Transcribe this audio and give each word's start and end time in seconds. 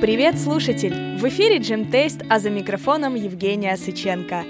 Привет, 0.00 0.38
слушатель! 0.38 1.18
В 1.18 1.28
эфире 1.28 1.58
Джим 1.58 1.90
Тест, 1.90 2.22
а 2.30 2.38
за 2.38 2.50
микрофоном 2.50 3.16
Евгения 3.16 3.76
Сыченко. 3.76 4.44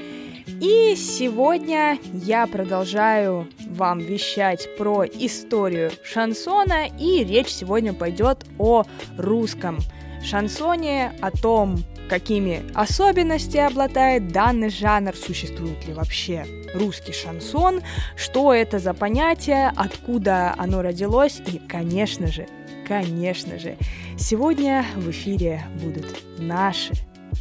И 0.60 0.94
сегодня 0.94 1.96
я 2.12 2.46
продолжаю 2.46 3.48
вам 3.66 3.98
вещать 3.98 4.68
про 4.76 5.06
историю 5.06 5.90
шансона, 6.04 6.86
и 7.00 7.24
речь 7.24 7.48
сегодня 7.48 7.94
пойдет 7.94 8.44
о 8.58 8.84
русском 9.16 9.78
шансоне, 10.22 11.12
о 11.22 11.30
том, 11.30 11.78
какими 12.10 12.62
особенностями 12.74 13.64
обладает 13.64 14.28
данный 14.28 14.68
жанр, 14.68 15.16
существует 15.16 15.86
ли 15.86 15.94
вообще 15.94 16.44
русский 16.74 17.14
шансон, 17.14 17.80
что 18.16 18.52
это 18.52 18.78
за 18.78 18.92
понятие, 18.92 19.72
откуда 19.74 20.54
оно 20.58 20.82
родилось 20.82 21.40
и, 21.46 21.58
конечно 21.58 22.26
же, 22.26 22.46
конечно 22.86 23.58
же, 23.58 23.78
сегодня 24.18 24.84
в 24.96 25.10
эфире 25.10 25.62
будут 25.82 26.06
наши, 26.38 26.92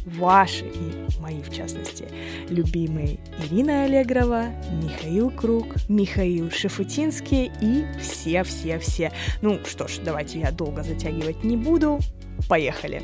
ваши 0.06 0.64
и 0.64 1.20
мои, 1.20 1.42
в 1.42 1.52
частности, 1.52 2.06
любимые 2.48 3.18
Ирина 3.44 3.84
Аллегрова, 3.84 4.46
Михаил 4.82 5.30
Круг, 5.30 5.66
Михаил 5.88 6.50
Шефутинский 6.50 7.50
и 7.60 7.84
все-все-все. 8.00 9.12
Ну 9.42 9.58
что 9.66 9.88
ж, 9.88 9.98
давайте 10.04 10.40
я 10.40 10.52
долго 10.52 10.82
затягивать 10.82 11.44
не 11.44 11.56
буду. 11.56 11.98
Поехали! 12.48 13.02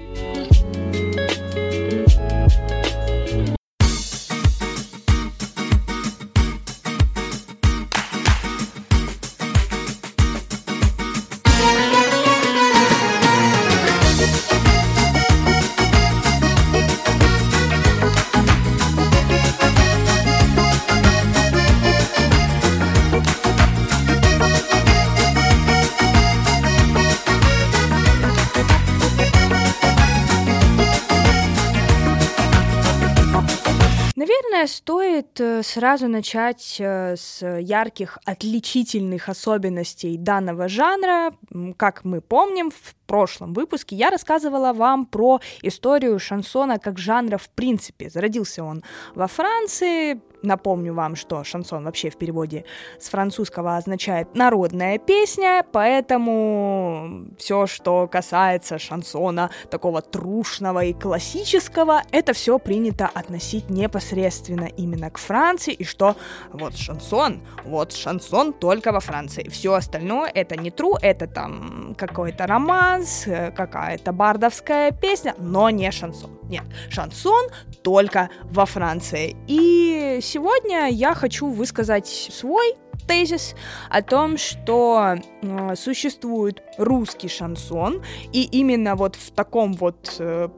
Стоит 34.66 35.40
э, 35.40 35.62
сразу 35.62 36.08
начать 36.08 36.76
э, 36.78 37.16
с 37.16 37.42
ярких 37.42 38.18
отличительных 38.24 39.28
особенностей 39.28 40.16
данного 40.16 40.68
жанра. 40.68 41.32
Как 41.76 42.04
мы 42.04 42.20
помним, 42.20 42.70
в 42.70 42.94
прошлом 43.06 43.52
выпуске 43.52 43.96
я 43.96 44.10
рассказывала 44.10 44.72
вам 44.72 45.06
про 45.06 45.40
историю 45.62 46.18
шансона 46.18 46.78
как 46.78 46.98
жанра 46.98 47.38
в 47.38 47.48
принципе. 47.50 48.10
Зародился 48.10 48.64
он 48.64 48.82
во 49.14 49.26
Франции, 49.26 50.20
Напомню 50.44 50.92
вам, 50.92 51.16
что 51.16 51.42
шансон 51.42 51.84
вообще 51.84 52.10
в 52.10 52.18
переводе 52.18 52.66
с 53.00 53.08
французского 53.08 53.78
означает 53.78 54.34
народная 54.34 54.98
песня, 54.98 55.64
поэтому 55.72 57.26
все, 57.38 57.66
что 57.66 58.06
касается 58.06 58.78
шансона 58.78 59.50
такого 59.70 60.02
трушного 60.02 60.84
и 60.84 60.92
классического, 60.92 62.02
это 62.10 62.34
все 62.34 62.58
принято 62.58 63.10
относить 63.12 63.70
непосредственно 63.70 64.66
именно 64.66 65.10
к 65.10 65.16
Франции, 65.16 65.72
и 65.72 65.84
что 65.84 66.14
вот 66.52 66.76
шансон, 66.76 67.40
вот 67.64 67.92
шансон 67.94 68.52
только 68.52 68.92
во 68.92 69.00
Франции. 69.00 69.48
Все 69.48 69.72
остальное 69.72 70.30
это 70.34 70.56
не 70.56 70.70
тру, 70.70 70.96
это 71.00 71.26
там 71.26 71.94
какой-то 71.96 72.46
романс, 72.46 73.26
какая-то 73.56 74.12
бардовская 74.12 74.90
песня, 74.92 75.34
но 75.38 75.70
не 75.70 75.90
шансон. 75.90 76.38
Нет, 76.50 76.64
шансон 76.90 77.48
только 77.82 78.28
во 78.44 78.66
Франции. 78.66 79.34
И 79.46 80.20
сегодня 80.34 80.88
я 80.88 81.14
хочу 81.14 81.46
высказать 81.46 82.08
свой 82.08 82.74
тезис 83.06 83.54
о 83.88 84.02
том, 84.02 84.36
что 84.36 85.14
э, 85.14 85.74
существует 85.76 86.60
русский 86.76 87.28
шансон, 87.28 88.02
и 88.32 88.42
именно 88.42 88.96
вот 88.96 89.14
в 89.14 89.30
таком 89.30 89.74
вот 89.74 90.16
э, 90.18 90.48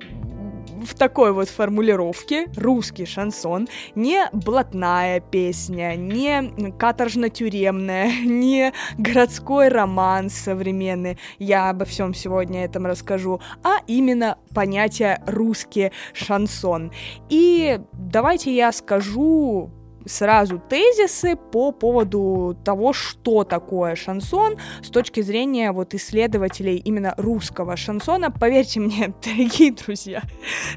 в 0.87 0.95
такой 0.95 1.33
вот 1.33 1.49
формулировке 1.49 2.47
русский 2.57 3.05
шансон 3.05 3.69
не 3.95 4.29
блатная 4.33 5.21
песня, 5.21 5.97
не 5.97 6.71
каторжно-тюремная, 6.79 8.21
не 8.25 8.73
городской 8.97 9.69
роман 9.69 10.31
современный, 10.31 11.19
я 11.39 11.71
обо 11.71 11.85
всем 11.85 12.15
сегодня 12.15 12.65
этом 12.65 12.87
расскажу, 12.87 13.41
а 13.63 13.79
именно 13.87 14.39
понятие 14.55 15.23
русский 15.27 15.93
шансон. 16.13 16.93
И 17.29 17.81
давайте 17.93 18.55
я 18.55 18.73
скажу 18.73 19.71
сразу 20.07 20.59
тезисы 20.59 21.37
по 21.37 21.73
поводу 21.73 22.57
того, 22.65 22.93
что 22.93 23.45
такое 23.45 23.97
шансон 23.97 24.57
с 24.83 24.89
точки 24.89 25.21
зрения 25.21 25.73
вот 25.73 25.95
исследователей 25.95 26.77
именно 26.77 27.15
русского 27.17 27.77
шансона. 27.77 28.31
Поверьте 28.31 28.81
мне, 28.81 29.15
дорогие 29.25 29.73
друзья, 29.73 30.23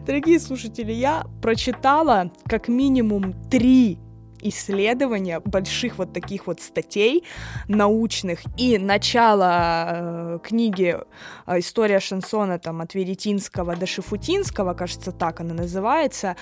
дорогие 0.06 0.40
слушатели, 0.40 0.91
я 0.91 1.23
прочитала 1.41 2.31
как 2.47 2.67
минимум 2.67 3.34
три 3.50 4.00
исследования 4.41 5.40
больших 5.40 5.97
вот 5.97 6.13
таких 6.13 6.47
вот 6.47 6.61
статей 6.61 7.23
научных 7.67 8.40
и 8.57 8.78
начало 8.78 9.88
э, 9.90 10.40
книги 10.44 10.97
э, 11.46 11.59
«История 11.59 12.00
шансона» 12.00 12.59
там 12.59 12.81
от 12.81 12.94
Веретинского 12.94 13.75
до 13.75 13.85
Шифутинского, 13.85 14.73
кажется, 14.73 15.11
так 15.11 15.40
она 15.40 15.53
называется, 15.53 16.35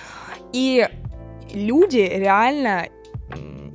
и 0.52 0.86
люди 1.54 2.08
реально 2.08 2.88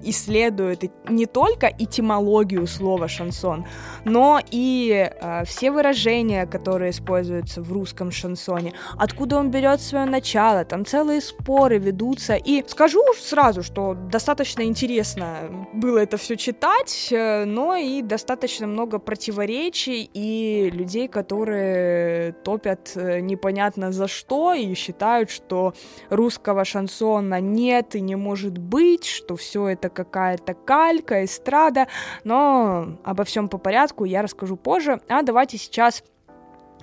исследуют 0.03 0.83
не 1.09 1.25
только 1.25 1.67
этимологию 1.67 2.67
слова 2.67 3.07
шансон, 3.07 3.65
но 4.05 4.39
и 4.51 5.09
э, 5.09 5.45
все 5.45 5.71
выражения, 5.71 6.45
которые 6.45 6.91
используются 6.91 7.61
в 7.61 7.71
русском 7.71 8.11
шансоне, 8.11 8.73
откуда 8.97 9.37
он 9.37 9.51
берет 9.51 9.81
свое 9.81 10.05
начало, 10.05 10.65
там 10.65 10.85
целые 10.85 11.21
споры 11.21 11.77
ведутся. 11.77 12.35
И 12.35 12.63
скажу 12.67 13.01
сразу, 13.19 13.63
что 13.63 13.93
достаточно 13.93 14.63
интересно 14.63 15.67
было 15.73 15.99
это 15.99 16.17
все 16.17 16.35
читать, 16.35 17.09
э, 17.11 17.45
но 17.45 17.75
и 17.75 18.01
достаточно 18.01 18.67
много 18.67 18.99
противоречий 18.99 20.09
и 20.13 20.69
людей, 20.71 21.07
которые 21.07 22.33
топят 22.43 22.91
э, 22.95 23.19
непонятно 23.19 23.91
за 23.91 24.07
что 24.07 24.53
и 24.53 24.73
считают, 24.73 25.29
что 25.29 25.73
русского 26.09 26.65
шансона 26.65 27.39
нет 27.39 27.95
и 27.95 28.01
не 28.01 28.15
может 28.15 28.57
быть, 28.57 29.05
что 29.05 29.35
все 29.35 29.67
это 29.67 29.89
какая-то 29.93 30.53
калька, 30.53 31.23
эстрада, 31.23 31.87
но 32.23 32.97
обо 33.03 33.23
всем 33.23 33.47
по 33.47 33.57
порядку 33.57 34.05
я 34.05 34.21
расскажу 34.21 34.57
позже. 34.57 34.99
А 35.07 35.21
давайте 35.21 35.57
сейчас 35.57 36.03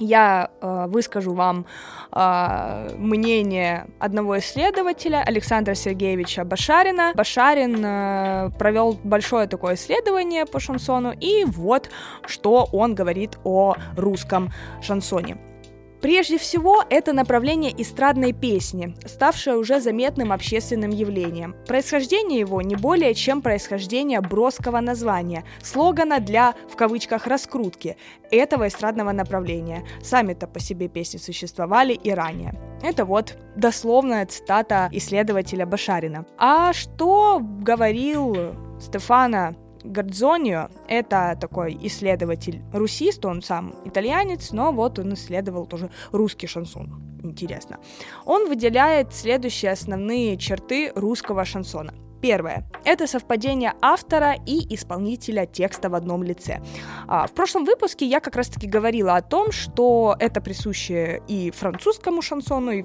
я 0.00 0.50
э, 0.60 0.86
выскажу 0.88 1.34
вам 1.34 1.66
э, 2.12 2.94
мнение 2.96 3.86
одного 3.98 4.38
исследователя, 4.38 5.22
Александра 5.22 5.74
Сергеевича 5.74 6.44
Башарина. 6.44 7.12
Башарин 7.14 7.84
э, 7.84 8.50
провел 8.58 8.98
большое 9.04 9.46
такое 9.46 9.74
исследование 9.74 10.46
по 10.46 10.58
шансону, 10.58 11.12
и 11.12 11.44
вот 11.44 11.90
что 12.26 12.68
он 12.72 12.94
говорит 12.94 13.38
о 13.44 13.76
русском 13.96 14.50
шансоне. 14.80 15.36
Прежде 16.00 16.38
всего, 16.38 16.82
это 16.88 17.12
направление 17.12 17.72
эстрадной 17.76 18.32
песни, 18.32 18.94
ставшее 19.04 19.56
уже 19.56 19.80
заметным 19.80 20.32
общественным 20.32 20.90
явлением. 20.90 21.54
Происхождение 21.66 22.40
его 22.40 22.62
не 22.62 22.74
более 22.74 23.14
чем 23.14 23.42
происхождение 23.42 24.20
броского 24.20 24.80
названия, 24.80 25.44
слогана 25.62 26.18
для, 26.20 26.54
в 26.70 26.76
кавычках, 26.76 27.26
раскрутки 27.26 27.96
этого 28.30 28.68
эстрадного 28.68 29.12
направления. 29.12 29.84
Сами-то 30.02 30.46
по 30.46 30.58
себе 30.58 30.88
песни 30.88 31.18
существовали 31.18 31.92
и 31.92 32.10
ранее. 32.10 32.54
Это 32.82 33.04
вот 33.04 33.36
дословная 33.56 34.24
цитата 34.24 34.88
исследователя 34.92 35.66
Башарина. 35.66 36.24
А 36.38 36.72
что 36.72 37.40
говорил 37.40 38.54
Стефана 38.80 39.54
Гордзонио— 39.84 40.68
это 40.88 41.36
такой 41.40 41.78
исследователь-русист, 41.82 43.24
он 43.24 43.42
сам 43.42 43.74
итальянец, 43.84 44.52
но 44.52 44.72
вот 44.72 44.98
он 44.98 45.14
исследовал 45.14 45.66
тоже 45.66 45.90
русский 46.12 46.46
шансон. 46.46 47.02
Интересно. 47.22 47.78
Он 48.24 48.48
выделяет 48.48 49.14
следующие 49.14 49.72
основные 49.72 50.36
черты 50.36 50.92
русского 50.94 51.44
шансона. 51.44 51.94
Первое– 52.20 52.64
это 52.84 53.06
совпадение 53.06 53.72
автора 53.80 54.34
и 54.46 54.74
исполнителя 54.74 55.46
текста 55.46 55.88
в 55.88 55.94
одном 55.94 56.22
лице. 56.22 56.60
А, 57.08 57.26
в 57.26 57.32
прошлом 57.32 57.64
выпуске 57.64 58.04
я 58.04 58.20
как 58.20 58.36
раз-таки 58.36 58.66
говорила 58.66 59.16
о 59.16 59.22
том, 59.22 59.52
что 59.52 60.16
это 60.18 60.42
присуще 60.42 61.22
и 61.28 61.50
французскому 61.50 62.20
шансону, 62.20 62.72
и 62.72 62.84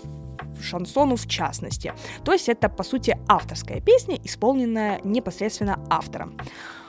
шансону 0.62 1.18
в 1.18 1.28
частности. 1.28 1.94
То 2.24 2.32
есть 2.32 2.48
это, 2.48 2.70
по 2.70 2.84
сути, 2.84 3.18
авторская 3.28 3.82
песня, 3.82 4.18
исполненная 4.24 5.02
непосредственно 5.04 5.80
автором. 5.90 6.38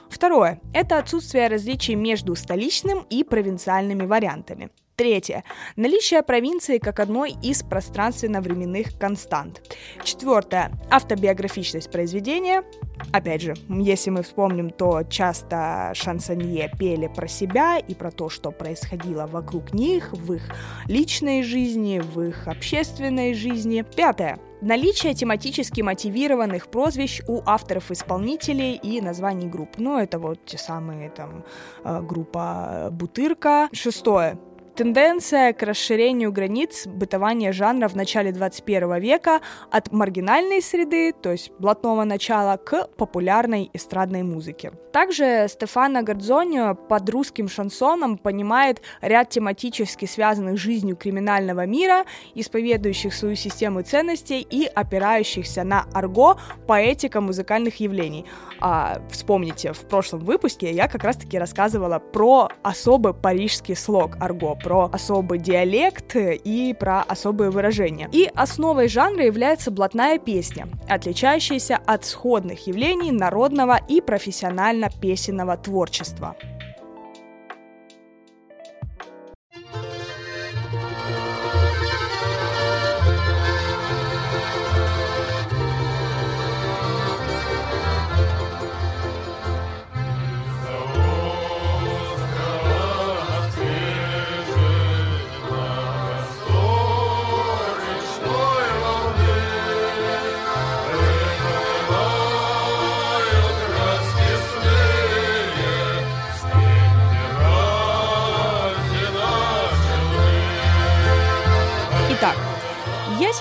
Второе– 0.08 0.60
это 0.72 0.98
отсутствие 0.98 1.48
различий 1.48 1.94
между 1.94 2.34
столичным 2.34 3.06
и 3.10 3.24
провинциальными 3.24 4.04
вариантами. 4.04 4.70
Третье. 4.96 5.44
Наличие 5.76 6.22
провинции 6.22 6.78
как 6.78 7.00
одной 7.00 7.34
из 7.42 7.62
пространственно-временных 7.62 8.98
констант. 8.98 9.60
Четвертое. 10.02 10.72
Автобиографичность 10.90 11.90
произведения. 11.90 12.62
Опять 13.12 13.42
же, 13.42 13.54
если 13.68 14.08
мы 14.08 14.22
вспомним, 14.22 14.70
то 14.70 15.02
часто 15.02 15.92
шансонье 15.92 16.72
пели 16.78 17.08
про 17.08 17.28
себя 17.28 17.76
и 17.76 17.94
про 17.94 18.10
то, 18.10 18.30
что 18.30 18.50
происходило 18.50 19.26
вокруг 19.26 19.74
них, 19.74 20.14
в 20.14 20.32
их 20.32 20.48
личной 20.86 21.42
жизни, 21.42 21.98
в 21.98 22.22
их 22.22 22.48
общественной 22.48 23.34
жизни. 23.34 23.84
Пятое. 23.94 24.38
Наличие 24.62 25.12
тематически 25.14 25.82
мотивированных 25.82 26.68
прозвищ 26.68 27.20
у 27.28 27.42
авторов-исполнителей 27.44 28.74
и 28.74 29.00
названий 29.02 29.48
групп. 29.48 29.76
Ну, 29.76 29.98
это 29.98 30.18
вот 30.18 30.44
те 30.46 30.56
самые 30.56 31.10
там 31.10 31.44
э, 31.84 32.00
группа 32.00 32.88
Бутырка. 32.90 33.68
Шестое. 33.72 34.38
Тенденция 34.76 35.54
к 35.54 35.62
расширению 35.62 36.32
границ 36.32 36.86
бытования 36.86 37.52
жанра 37.52 37.88
в 37.88 37.96
начале 37.96 38.30
21 38.30 39.00
века 39.00 39.40
от 39.70 39.90
маргинальной 39.90 40.60
среды, 40.60 41.14
то 41.14 41.32
есть 41.32 41.50
блатного 41.58 42.04
начала, 42.04 42.58
к 42.58 42.86
популярной 42.98 43.70
эстрадной 43.72 44.22
музыке. 44.22 44.72
Также 44.92 45.46
Стефано 45.48 46.02
Гордзонио 46.02 46.74
под 46.74 47.08
русским 47.10 47.48
шансоном 47.48 48.18
понимает 48.18 48.82
ряд 49.00 49.30
тематически 49.30 50.04
связанных 50.06 50.58
с 50.58 50.62
жизнью 50.62 50.96
криминального 50.96 51.64
мира, 51.66 52.04
исповедующих 52.34 53.14
свою 53.14 53.34
систему 53.34 53.82
ценностей 53.82 54.40
и 54.40 54.64
опирающихся 54.64 55.64
на 55.64 55.86
арго 55.94 56.38
поэтика 56.66 57.22
музыкальных 57.22 57.80
явлений. 57.80 58.26
А, 58.60 59.02
вспомните, 59.10 59.72
в 59.72 59.80
прошлом 59.80 60.20
выпуске 60.20 60.70
я 60.72 60.88
как 60.88 61.04
раз-таки 61.04 61.38
рассказывала 61.38 61.98
про 61.98 62.50
особый 62.62 63.14
парижский 63.14 63.76
слог 63.76 64.16
арго, 64.18 64.54
про 64.66 64.90
особый 64.92 65.38
диалект 65.38 66.16
и 66.16 66.74
про 66.76 67.02
особые 67.02 67.50
выражения. 67.50 68.08
И 68.10 68.28
основой 68.34 68.88
жанра 68.88 69.24
является 69.24 69.70
блатная 69.70 70.18
песня, 70.18 70.66
отличающаяся 70.88 71.78
от 71.86 72.04
сходных 72.04 72.66
явлений 72.66 73.12
народного 73.12 73.78
и 73.88 74.00
профессионально-песенного 74.00 75.56
творчества. 75.56 76.34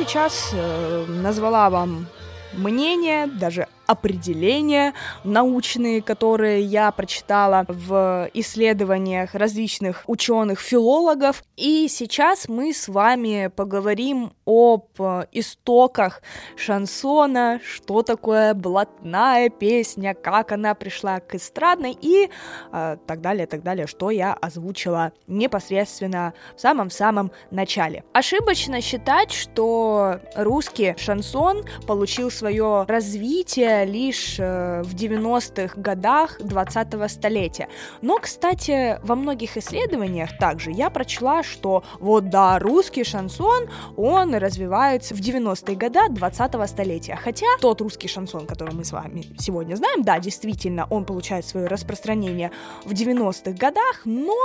Сейчас 0.05 0.51
э, 0.53 1.05
назвала 1.07 1.69
вам 1.69 2.07
мнение, 2.53 3.27
даже 3.27 3.67
определения 3.87 4.93
научные, 5.23 6.01
которые 6.01 6.61
я 6.61 6.91
прочитала 6.91 7.65
в 7.67 8.29
исследованиях 8.33 9.35
различных 9.35 10.03
ученых-филологов. 10.07 11.43
И 11.55 11.87
сейчас 11.89 12.47
мы 12.47 12.73
с 12.73 12.87
вами 12.87 13.51
поговорим 13.55 14.33
об 14.45 14.85
истоках 15.31 16.21
шансона, 16.55 17.59
что 17.63 18.01
такое 18.01 18.53
блатная 18.53 19.49
песня, 19.49 20.13
как 20.13 20.51
она 20.51 20.75
пришла 20.75 21.19
к 21.19 21.35
эстрадной 21.35 21.97
и 21.99 22.29
э, 22.71 22.97
так 23.05 23.21
далее, 23.21 23.47
так 23.47 23.63
далее, 23.63 23.87
что 23.87 24.09
я 24.11 24.33
озвучила 24.33 25.11
непосредственно 25.27 26.33
в 26.55 26.61
самом-самом 26.61 27.31
начале. 27.51 28.03
Ошибочно 28.13 28.81
считать, 28.81 29.31
что 29.31 30.19
русский 30.35 30.95
шансон 30.97 31.63
получил 31.87 32.31
свое 32.31 32.85
развитие 32.87 33.74
лишь 33.83 34.37
э, 34.39 34.81
в 34.83 34.93
90-х 34.95 35.79
годах 35.79 36.39
20-го 36.39 37.07
столетия. 37.07 37.67
Но, 38.01 38.19
кстати, 38.19 38.99
во 39.03 39.15
многих 39.15 39.57
исследованиях 39.57 40.37
также 40.37 40.71
я 40.71 40.89
прочла, 40.89 41.43
что 41.43 41.83
вот 41.99 42.29
да, 42.29 42.59
русский 42.59 43.03
шансон, 43.03 43.67
он 43.97 44.35
развивается 44.35 45.15
в 45.15 45.19
90-е 45.19 45.75
годы 45.75 45.99
20-го 46.09 46.65
столетия. 46.67 47.15
Хотя 47.15 47.47
тот 47.59 47.81
русский 47.81 48.07
шансон, 48.07 48.45
который 48.45 48.73
мы 48.73 48.83
с 48.83 48.91
вами 48.91 49.25
сегодня 49.39 49.75
знаем, 49.75 50.03
да, 50.03 50.19
действительно, 50.19 50.87
он 50.89 51.05
получает 51.05 51.45
свое 51.45 51.67
распространение 51.67 52.51
в 52.85 52.91
90-х 52.91 53.51
годах, 53.51 54.01
но 54.05 54.35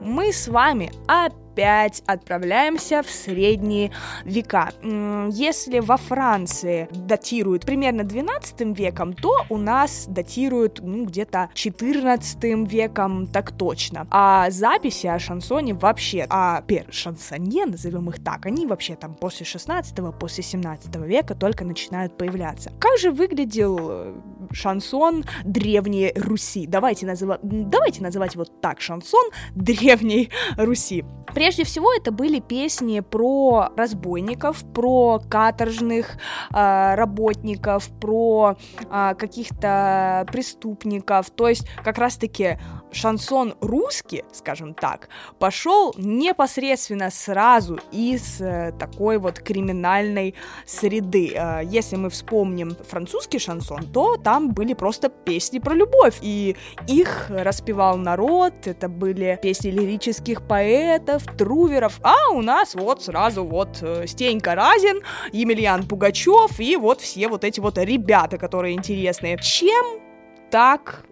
мы 0.00 0.32
с 0.32 0.48
вами 0.48 0.92
опять 1.06 1.45
опять 1.56 2.02
отправляемся 2.06 3.02
в 3.02 3.08
средние 3.08 3.90
века. 4.24 4.72
Если 5.30 5.78
во 5.78 5.96
Франции 5.96 6.86
датируют 6.92 7.64
примерно 7.64 8.04
12 8.04 8.78
веком, 8.78 9.14
то 9.14 9.46
у 9.48 9.56
нас 9.56 10.04
датируют 10.06 10.80
ну, 10.82 11.06
где-то 11.06 11.48
14 11.54 12.70
веком, 12.70 13.26
так 13.26 13.52
точно. 13.52 14.06
А 14.10 14.50
записи 14.50 15.06
о 15.06 15.18
шансоне 15.18 15.72
вообще, 15.72 16.26
а 16.28 16.60
пер 16.60 16.86
шансонье, 16.90 17.64
назовем 17.64 18.10
их 18.10 18.22
так, 18.22 18.44
они 18.44 18.66
вообще 18.66 18.94
там 18.94 19.14
после 19.14 19.46
16 19.46 19.96
после 20.20 20.44
17 20.44 20.94
века 20.96 21.34
только 21.34 21.64
начинают 21.64 22.18
появляться. 22.18 22.70
Как 22.78 22.98
же 22.98 23.10
выглядел 23.10 23.78
э, 23.80 24.14
шансон 24.52 25.24
древней 25.44 26.12
Руси? 26.16 26.66
Давайте, 26.66 27.06
называ... 27.06 27.38
Давайте 27.42 28.02
называть 28.02 28.36
вот 28.36 28.60
так 28.60 28.82
шансон 28.82 29.30
древней 29.54 30.28
Руси. 30.58 31.02
Прежде 31.46 31.62
всего, 31.62 31.92
это 31.94 32.10
были 32.10 32.40
песни 32.40 32.98
про 32.98 33.68
разбойников, 33.76 34.64
про 34.74 35.20
каторжных 35.30 36.16
э, 36.52 36.94
работников, 36.96 37.88
про 38.00 38.56
э, 38.90 39.14
каких-то 39.16 40.26
преступников. 40.32 41.30
То 41.30 41.46
есть, 41.46 41.64
как 41.84 41.98
раз-таки 41.98 42.58
шансон 42.92 43.54
русский, 43.60 44.24
скажем 44.32 44.74
так, 44.74 45.08
пошел 45.38 45.94
непосредственно 45.96 47.10
сразу 47.10 47.78
из 47.92 48.40
э, 48.40 48.72
такой 48.78 49.18
вот 49.18 49.40
криминальной 49.40 50.34
среды. 50.64 51.32
Э, 51.34 51.60
если 51.64 51.96
мы 51.96 52.10
вспомним 52.10 52.76
французский 52.88 53.38
шансон, 53.38 53.92
то 53.92 54.16
там 54.16 54.52
были 54.52 54.74
просто 54.74 55.08
песни 55.08 55.58
про 55.58 55.74
любовь, 55.74 56.18
и 56.20 56.56
их 56.86 57.26
распевал 57.28 57.96
народ, 57.96 58.54
это 58.64 58.88
были 58.88 59.38
песни 59.42 59.70
лирических 59.70 60.46
поэтов, 60.46 61.24
труверов, 61.36 62.00
а 62.02 62.30
у 62.32 62.42
нас 62.42 62.74
вот 62.74 63.02
сразу 63.02 63.44
вот 63.44 63.78
э, 63.82 64.06
Стенька 64.06 64.54
Разин, 64.54 65.02
Емельян 65.32 65.86
Пугачев 65.86 66.58
и 66.58 66.76
вот 66.76 67.00
все 67.00 67.28
вот 67.28 67.44
эти 67.44 67.60
вот 67.60 67.78
ребята, 67.78 68.38
которые 68.38 68.74
интересные. 68.74 69.38
Чем 69.38 70.00
так 70.50 71.04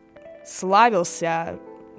славился 0.46 1.58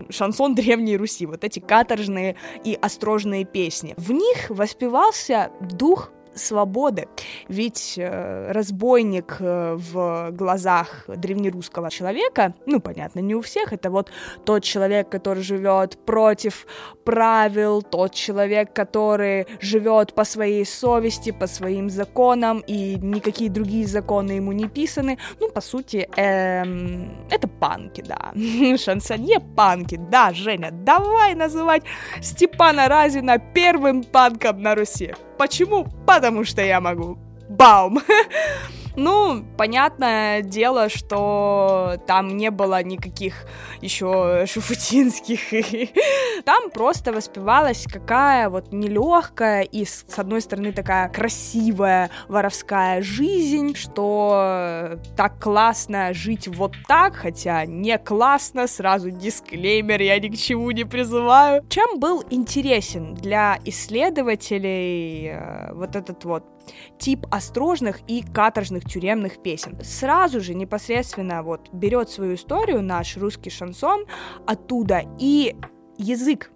шансон 0.09 0.55
Древней 0.55 0.97
Руси, 0.97 1.25
вот 1.25 1.43
эти 1.43 1.59
каторжные 1.59 2.35
и 2.63 2.77
острожные 2.79 3.45
песни. 3.45 3.93
В 3.97 4.11
них 4.11 4.49
воспевался 4.49 5.51
дух 5.61 6.11
свободы. 6.35 7.07
Ведь 7.47 7.95
э, 7.97 8.51
разбойник 8.51 9.37
э, 9.39 9.75
в 9.77 10.31
глазах 10.31 11.05
древнерусского 11.07 11.89
человека, 11.89 12.53
ну, 12.65 12.79
понятно, 12.79 13.19
не 13.19 13.35
у 13.35 13.41
всех, 13.41 13.73
это 13.73 13.89
вот 13.89 14.11
тот 14.43 14.63
человек, 14.63 15.09
который 15.09 15.43
живет 15.43 15.97
против 16.05 16.67
правил, 17.03 17.81
тот 17.81 18.13
человек, 18.13 18.73
который 18.73 19.47
живет 19.61 20.13
по 20.13 20.23
своей 20.23 20.65
совести, 20.65 21.31
по 21.31 21.47
своим 21.47 21.89
законам, 21.89 22.63
и 22.67 22.95
никакие 22.95 23.49
другие 23.49 23.87
законы 23.87 24.33
ему 24.33 24.51
не 24.51 24.67
писаны. 24.67 25.17
Ну, 25.39 25.49
по 25.49 25.61
сути, 25.61 26.09
эм, 26.17 27.27
это 27.31 27.47
панки, 27.47 28.01
да. 28.01 28.33
Шансонье 28.77 29.39
панки, 29.39 29.99
да, 30.11 30.33
Женя, 30.33 30.69
давай 30.71 31.35
называть 31.35 31.83
Степана 32.21 32.87
Разина 32.87 33.39
первым 33.39 34.03
панком 34.03 34.61
на 34.61 34.75
Руси. 34.75 35.13
Почему? 35.37 35.87
Потому 36.05 36.43
что 36.43 36.61
я 36.61 36.79
могу. 36.79 37.17
Баум! 37.49 37.99
Ну, 38.97 39.43
понятное 39.57 40.41
дело, 40.41 40.89
что 40.89 41.97
там 42.07 42.37
не 42.37 42.49
было 42.51 42.81
никаких 42.83 43.45
еще 43.81 44.45
шуфутинских. 44.47 45.39
Там 46.45 46.69
просто 46.69 47.11
воспевалась 47.11 47.85
какая 47.91 48.49
вот 48.49 48.71
нелегкая 48.71 49.63
и, 49.63 49.85
с 49.85 50.05
одной 50.17 50.41
стороны, 50.41 50.71
такая 50.71 51.09
красивая 51.09 52.09
воровская 52.27 53.01
жизнь, 53.01 53.75
что 53.75 54.97
так 55.15 55.41
классно 55.41 56.13
жить 56.13 56.47
вот 56.47 56.73
так, 56.87 57.15
хотя 57.15 57.65
не 57.65 57.97
классно, 57.97 58.67
сразу 58.67 59.11
дисклеймер, 59.11 60.01
я 60.01 60.19
ни 60.19 60.29
к 60.29 60.37
чему 60.37 60.71
не 60.71 60.85
призываю. 60.85 61.65
Чем 61.69 61.99
был 61.99 62.23
интересен 62.29 63.13
для 63.15 63.59
исследователей 63.65 65.31
э, 65.31 65.73
вот 65.73 65.95
этот 65.95 66.23
вот 66.25 66.54
тип 66.97 67.25
острожных 67.31 67.99
и 68.07 68.23
каторжных 68.23 68.85
тюремных 68.85 69.41
песен. 69.41 69.77
Сразу 69.83 70.41
же 70.41 70.53
непосредственно 70.53 71.43
вот 71.43 71.69
берет 71.73 72.09
свою 72.09 72.35
историю 72.35 72.81
наш 72.81 73.17
русский 73.17 73.49
шансон 73.49 74.05
оттуда 74.45 75.03
и 75.19 75.55
язык 75.97 76.51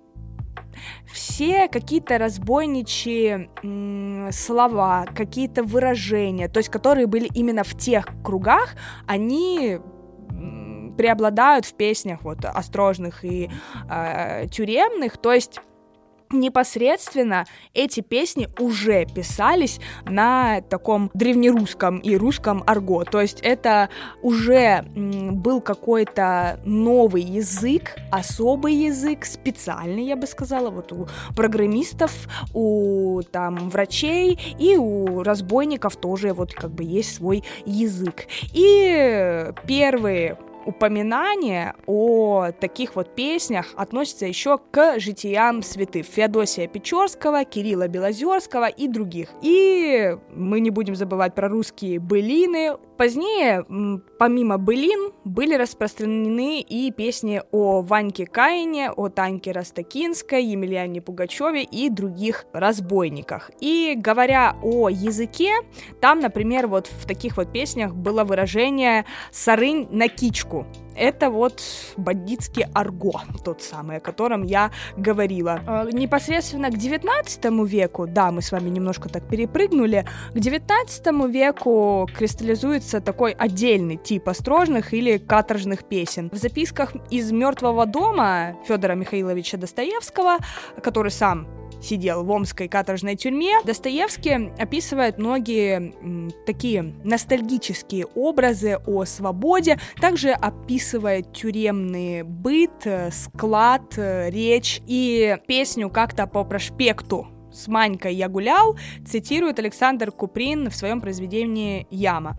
все 1.11 1.67
какие-то 1.67 2.17
разбойничьи 2.17 3.49
м- 3.63 4.31
слова, 4.31 5.05
какие-то 5.15 5.63
выражения, 5.63 6.47
то 6.47 6.59
есть 6.59 6.69
которые 6.69 7.07
были 7.07 7.29
именно 7.33 7.63
в 7.63 7.75
тех 7.75 8.05
кругах, 8.23 8.75
они 9.07 9.79
преобладают 10.97 11.65
в 11.65 11.75
песнях 11.75 12.23
вот 12.23 12.43
острожных 12.43 13.23
и 13.23 13.49
э, 13.89 14.47
тюремных, 14.51 15.17
то 15.17 15.31
есть 15.31 15.61
непосредственно 16.31 17.45
эти 17.73 18.01
песни 18.01 18.47
уже 18.59 19.05
писались 19.05 19.79
на 20.05 20.61
таком 20.61 21.09
древнерусском 21.13 21.99
и 21.99 22.15
русском 22.15 22.63
арго. 22.65 23.03
То 23.05 23.21
есть 23.21 23.39
это 23.41 23.89
уже 24.21 24.83
был 24.95 25.61
какой-то 25.61 26.59
новый 26.65 27.23
язык, 27.23 27.95
особый 28.11 28.75
язык, 28.75 29.25
специальный, 29.25 30.05
я 30.05 30.15
бы 30.15 30.27
сказала, 30.27 30.69
вот 30.69 30.91
у 30.91 31.07
программистов, 31.35 32.11
у 32.53 33.21
там 33.31 33.69
врачей 33.69 34.39
и 34.57 34.77
у 34.77 35.23
разбойников 35.23 35.95
тоже 35.95 36.33
вот 36.33 36.53
как 36.53 36.71
бы 36.71 36.83
есть 36.83 37.15
свой 37.15 37.43
язык. 37.65 38.27
И 38.53 39.51
первые 39.65 40.37
упоминание 40.69 41.73
о 41.87 42.51
таких 42.51 42.95
вот 42.95 43.15
песнях 43.15 43.73
относится 43.75 44.27
еще 44.27 44.59
к 44.71 44.99
житиям 44.99 45.63
святых 45.63 46.05
Феодосия 46.05 46.67
Печорского, 46.67 47.43
Кирилла 47.43 47.87
Белозерского 47.87 48.67
и 48.67 48.87
других. 48.87 49.29
И 49.41 50.15
мы 50.31 50.59
не 50.59 50.69
будем 50.69 50.95
забывать 50.95 51.33
про 51.33 51.49
русские 51.49 51.99
былины, 51.99 52.77
Позднее, 52.99 53.65
помимо 54.19 54.57
былин, 54.57 55.13
были 55.23 55.55
распространены 55.55 56.59
и 56.59 56.91
песни 56.91 57.41
о 57.53 57.81
Ваньке 57.81 58.25
Каине, 58.25 58.91
о 58.91 59.07
Таньке 59.07 59.53
Ростокинской, 59.53 60.43
Емельяне 60.43 61.01
Пугачеве 61.01 61.63
и 61.63 61.89
других 61.89 62.45
разбойниках. 62.51 63.51
И 63.61 63.93
говоря 63.95 64.57
о 64.61 64.89
языке, 64.89 65.53
там, 66.01 66.19
например, 66.19 66.67
вот 66.67 66.87
в 66.87 67.07
таких 67.07 67.37
вот 67.37 67.53
песнях 67.53 67.95
было 67.95 68.25
выражение 68.25 69.05
«сарынь 69.31 69.87
на 69.91 70.09
кичку», 70.09 70.67
это 70.99 71.29
вот 71.29 71.61
бандитский 71.97 72.65
арго, 72.73 73.21
тот 73.43 73.61
самый, 73.61 73.97
о 73.97 73.99
котором 73.99 74.43
я 74.43 74.71
говорила. 74.97 75.61
Э, 75.65 75.89
непосредственно 75.91 76.69
к 76.69 76.77
19 76.77 77.45
веку, 77.65 78.05
да, 78.07 78.31
мы 78.31 78.41
с 78.41 78.51
вами 78.51 78.69
немножко 78.69 79.09
так 79.09 79.27
перепрыгнули, 79.27 80.05
к 80.33 80.39
19 80.39 81.31
веку 81.31 82.07
кристаллизуется 82.15 83.01
такой 83.01 83.31
отдельный 83.31 83.97
тип 83.97 84.27
острожных 84.29 84.93
или 84.93 85.17
каторжных 85.17 85.85
песен. 85.85 86.29
В 86.31 86.37
записках 86.37 86.93
из 87.09 87.31
«Мертвого 87.31 87.85
дома» 87.85 88.55
Федора 88.67 88.95
Михайловича 88.95 89.57
Достоевского, 89.57 90.37
который 90.83 91.11
сам 91.11 91.58
сидел 91.81 92.23
в 92.23 92.31
омской 92.31 92.67
каторжной 92.67 93.15
тюрьме, 93.15 93.61
Достоевский 93.63 94.51
описывает 94.57 95.17
многие 95.17 95.93
м, 96.01 96.31
такие 96.45 96.95
ностальгические 97.03 98.05
образы 98.15 98.79
о 98.85 99.05
свободе, 99.05 99.79
также 99.99 100.31
описывает 100.31 101.33
тюремный 101.33 102.23
быт, 102.23 102.85
э, 102.85 103.11
склад, 103.11 103.97
э, 103.97 104.29
речь 104.29 104.81
и 104.87 105.37
песню 105.47 105.89
как-то 105.89 106.27
по 106.27 106.43
проспекту 106.43 107.27
с 107.51 107.67
Манькой 107.67 108.13
я 108.13 108.27
гулял, 108.27 108.77
цитирует 109.05 109.59
Александр 109.59 110.11
Куприн 110.11 110.69
в 110.69 110.75
своем 110.75 111.01
произведении 111.01 111.87
«Яма». 111.89 112.37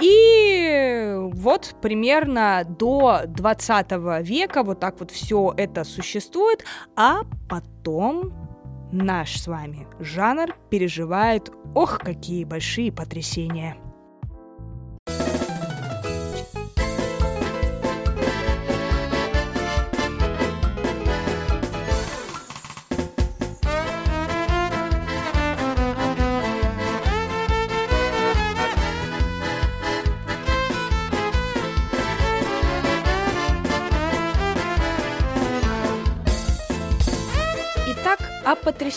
И 0.00 1.14
вот 1.32 1.76
примерно 1.80 2.64
до 2.66 3.20
20 3.26 4.22
века 4.22 4.64
вот 4.64 4.80
так 4.80 4.98
вот 4.98 5.10
все 5.10 5.54
это 5.56 5.84
существует, 5.84 6.64
а 6.96 7.20
потом 7.48 8.51
наш 8.92 9.40
с 9.40 9.46
вами 9.46 9.86
жанр 9.98 10.54
переживает, 10.70 11.50
ох, 11.74 11.98
какие 11.98 12.44
большие 12.44 12.92
потрясения. 12.92 13.76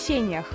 О 0.05 0.07
потрясениях. 0.07 0.45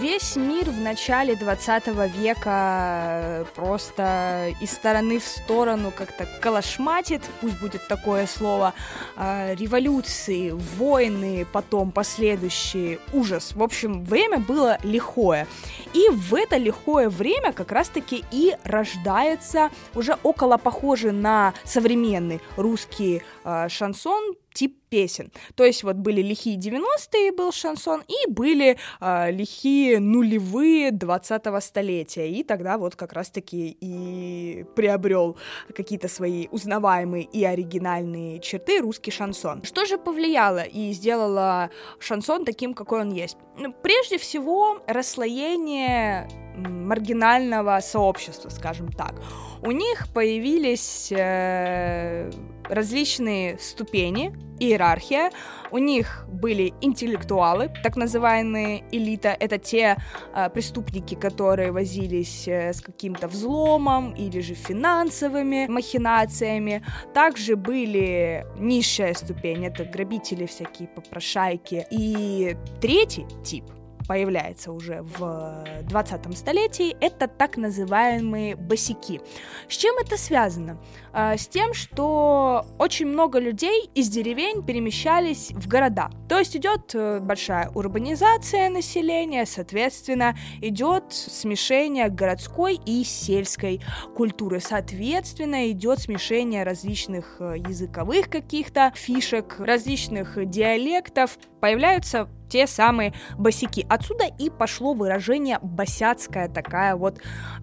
Весь 0.00 0.36
мир 0.36 0.64
в 0.70 0.80
начале 0.80 1.36
20 1.36 1.88
века 2.16 3.46
просто 3.54 4.54
из 4.60 4.72
стороны 4.72 5.18
в 5.18 5.24
сторону 5.24 5.92
как-то 5.94 6.26
калашматит, 6.40 7.22
пусть 7.40 7.60
будет 7.60 7.86
такое 7.86 8.26
слово, 8.26 8.74
а, 9.16 9.54
революции, 9.54 10.50
войны, 10.76 11.46
потом 11.52 11.92
последующие, 11.92 12.98
ужас. 13.12 13.52
В 13.54 13.62
общем, 13.62 14.02
время 14.04 14.38
было 14.38 14.78
лихое. 14.82 15.46
И 15.92 16.08
в 16.10 16.34
это 16.34 16.56
лихое 16.56 17.08
время 17.08 17.52
как 17.52 17.70
раз-таки 17.72 18.24
и 18.32 18.56
рождается 18.64 19.70
уже 19.94 20.16
около 20.22 20.56
похожий 20.56 21.12
на 21.12 21.52
современный 21.64 22.40
русский 22.56 23.22
э, 23.44 23.68
шансон 23.68 24.34
тип 24.52 24.76
песен. 24.88 25.30
То 25.54 25.64
есть 25.64 25.84
вот 25.84 25.96
были 25.96 26.20
лихие 26.20 26.56
90-е 26.56 27.32
был 27.32 27.52
шансон, 27.52 28.02
и 28.08 28.30
были 28.30 28.76
э, 29.00 29.30
лихие 29.30 30.00
нулевые 30.00 30.90
20-го 30.90 31.60
столетия. 31.60 32.28
И 32.28 32.42
тогда 32.42 32.76
вот 32.76 32.96
как 32.96 33.12
раз-таки 33.12 33.76
и 33.80 34.64
приобрел 34.74 35.36
какие-то 35.74 36.08
свои 36.08 36.48
узнаваемые 36.50 37.24
и 37.24 37.44
оригинальные 37.44 38.40
черты 38.40 38.80
русский 38.80 39.12
шансон. 39.12 39.62
Что 39.62 39.84
же 39.84 39.96
повлияло 39.96 40.62
и 40.62 40.92
сделало 40.92 41.70
шансон 42.00 42.44
таким, 42.44 42.74
какой 42.74 43.02
он 43.02 43.12
есть? 43.12 43.36
Ну, 43.56 43.72
прежде 43.72 44.18
всего, 44.18 44.80
расслоение 44.86 46.28
маргинального 46.56 47.78
сообщества, 47.80 48.50
скажем 48.50 48.90
так. 48.92 49.14
У 49.62 49.70
них 49.70 50.08
появились 50.12 51.12
э, 51.12 52.30
различные 52.70 53.58
ступени, 53.58 54.32
иерархия. 54.58 55.30
У 55.70 55.78
них 55.78 56.26
были 56.28 56.72
интеллектуалы, 56.80 57.70
так 57.82 57.96
называемые 57.96 58.84
элита. 58.92 59.36
Это 59.38 59.58
те 59.58 59.96
э, 60.34 60.50
преступники, 60.50 61.14
которые 61.14 61.72
возились 61.72 62.46
э, 62.46 62.72
с 62.72 62.80
каким-то 62.80 63.28
взломом 63.28 64.14
или 64.14 64.40
же 64.40 64.54
финансовыми 64.54 65.66
махинациями. 65.68 66.82
Также 67.14 67.56
были 67.56 68.46
низшая 68.58 69.14
ступень, 69.14 69.66
это 69.66 69.84
грабители 69.84 70.46
всякие, 70.46 70.88
попрошайки. 70.88 71.86
И 71.90 72.56
третий 72.80 73.26
тип— 73.44 73.64
появляется 74.10 74.72
уже 74.72 75.02
в 75.02 75.64
20 75.88 76.36
столетии, 76.36 76.96
это 77.00 77.28
так 77.28 77.56
называемые 77.56 78.56
босики. 78.56 79.20
С 79.68 79.76
чем 79.76 79.94
это 79.98 80.18
связано? 80.18 80.80
А, 81.12 81.36
с 81.36 81.46
тем, 81.46 81.74
что 81.74 82.66
очень 82.76 83.06
много 83.06 83.38
людей 83.38 83.88
из 83.94 84.08
деревень 84.08 84.66
перемещались 84.66 85.52
в 85.52 85.68
города. 85.68 86.10
То 86.28 86.40
есть 86.40 86.56
идет 86.56 86.92
э, 86.92 87.20
большая 87.20 87.70
урбанизация 87.72 88.68
населения, 88.68 89.46
соответственно, 89.46 90.36
идет 90.60 91.12
смешение 91.12 92.08
городской 92.08 92.80
и 92.84 93.04
сельской 93.04 93.80
культуры. 94.16 94.58
Соответственно, 94.58 95.70
идет 95.70 96.00
смешение 96.00 96.64
различных 96.64 97.36
э, 97.38 97.58
языковых 97.58 98.28
каких-то 98.28 98.92
фишек, 98.96 99.60
различных 99.60 100.50
диалектов. 100.50 101.38
Появляются 101.60 102.28
те 102.50 102.66
самые 102.66 103.14
босики. 103.38 103.86
Отсюда 103.88 104.24
и 104.26 104.50
пошло 104.50 104.92
выражение 104.92 105.58
босяцкая 105.62 106.48
такая 106.48 106.96
вот 106.96 107.18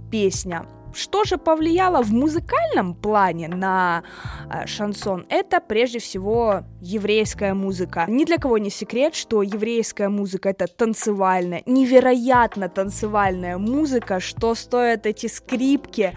песня. 0.10 0.66
Что 0.94 1.24
же 1.24 1.38
повлияло 1.38 2.02
в 2.04 2.12
музыкальном 2.12 2.94
плане 2.94 3.48
на 3.48 4.04
э, 4.50 4.66
шансон? 4.66 5.26
Это 5.30 5.60
прежде 5.62 6.00
всего 6.00 6.64
еврейская 6.82 7.54
музыка. 7.54 8.06
Ни 8.08 8.26
для 8.26 8.38
кого 8.38 8.58
не 8.58 8.70
секрет, 8.70 9.16
что 9.16 9.42
еврейская 9.42 10.10
музыка 10.10 10.50
это 10.50 10.68
танцевальная, 10.68 11.64
невероятно 11.66 12.70
танцевальная 12.70 13.58
музыка, 13.58 14.20
что 14.20 14.56
стоят 14.56 15.06
эти 15.06 15.28
скрипки, 15.28 16.14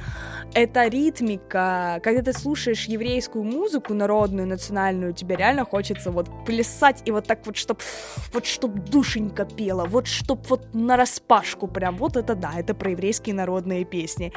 это 0.54 0.88
ритмика. 0.88 2.00
Когда 2.02 2.22
ты 2.22 2.32
слушаешь 2.32 2.86
еврейскую 2.86 3.44
музыку, 3.44 3.94
народную, 3.94 4.48
национальную, 4.48 5.12
тебе 5.12 5.36
реально 5.36 5.64
хочется 5.64 6.10
вот 6.10 6.28
плясать 6.44 7.02
и 7.04 7.10
вот 7.10 7.26
так 7.26 7.46
вот, 7.46 7.56
чтоб, 7.56 7.80
вот 8.32 8.46
чтоб 8.46 8.72
душенька 8.72 9.44
пела, 9.44 9.84
вот 9.84 10.06
чтоб 10.06 10.46
вот 10.48 10.74
на 10.74 10.96
распашку 10.96 11.68
прям, 11.68 11.96
вот 11.96 12.16
это 12.16 12.34
да, 12.34 12.52
это 12.56 12.74
про 12.74 12.90
еврейские 12.90 13.34
народные 13.34 13.84
песни. 13.84 14.32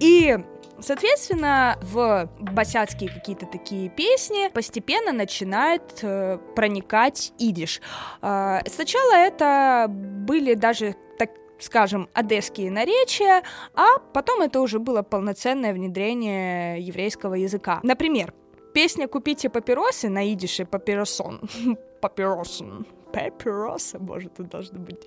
И 0.00 0.36
Соответственно, 0.82 1.78
в 1.80 2.28
босяцкие 2.40 3.08
какие-то 3.08 3.46
такие 3.46 3.88
песни 3.88 4.48
постепенно 4.52 5.12
начинает 5.12 5.82
э, 6.02 6.38
проникать 6.56 7.32
идиш. 7.38 7.80
Э, 8.20 8.58
сначала 8.66 9.14
это 9.14 9.86
были 9.88 10.54
даже 10.54 10.96
так 11.18 11.30
скажем, 11.60 12.08
одесские 12.12 12.72
наречия, 12.72 13.44
а 13.74 13.98
потом 14.12 14.40
это 14.40 14.60
уже 14.60 14.80
было 14.80 15.02
полноценное 15.02 15.72
внедрение 15.72 16.80
еврейского 16.80 17.34
языка. 17.34 17.78
Например, 17.84 18.34
песня 18.74 19.06
«Купите 19.06 19.48
папиросы» 19.48 20.08
на 20.08 20.32
идише 20.32 20.64
«папиросон», 20.64 21.40
«папиросон», 22.00 22.86
Папироса, 23.12 23.98
боже, 23.98 24.28
тут 24.28 24.48
должно 24.48 24.78
быть... 24.78 24.98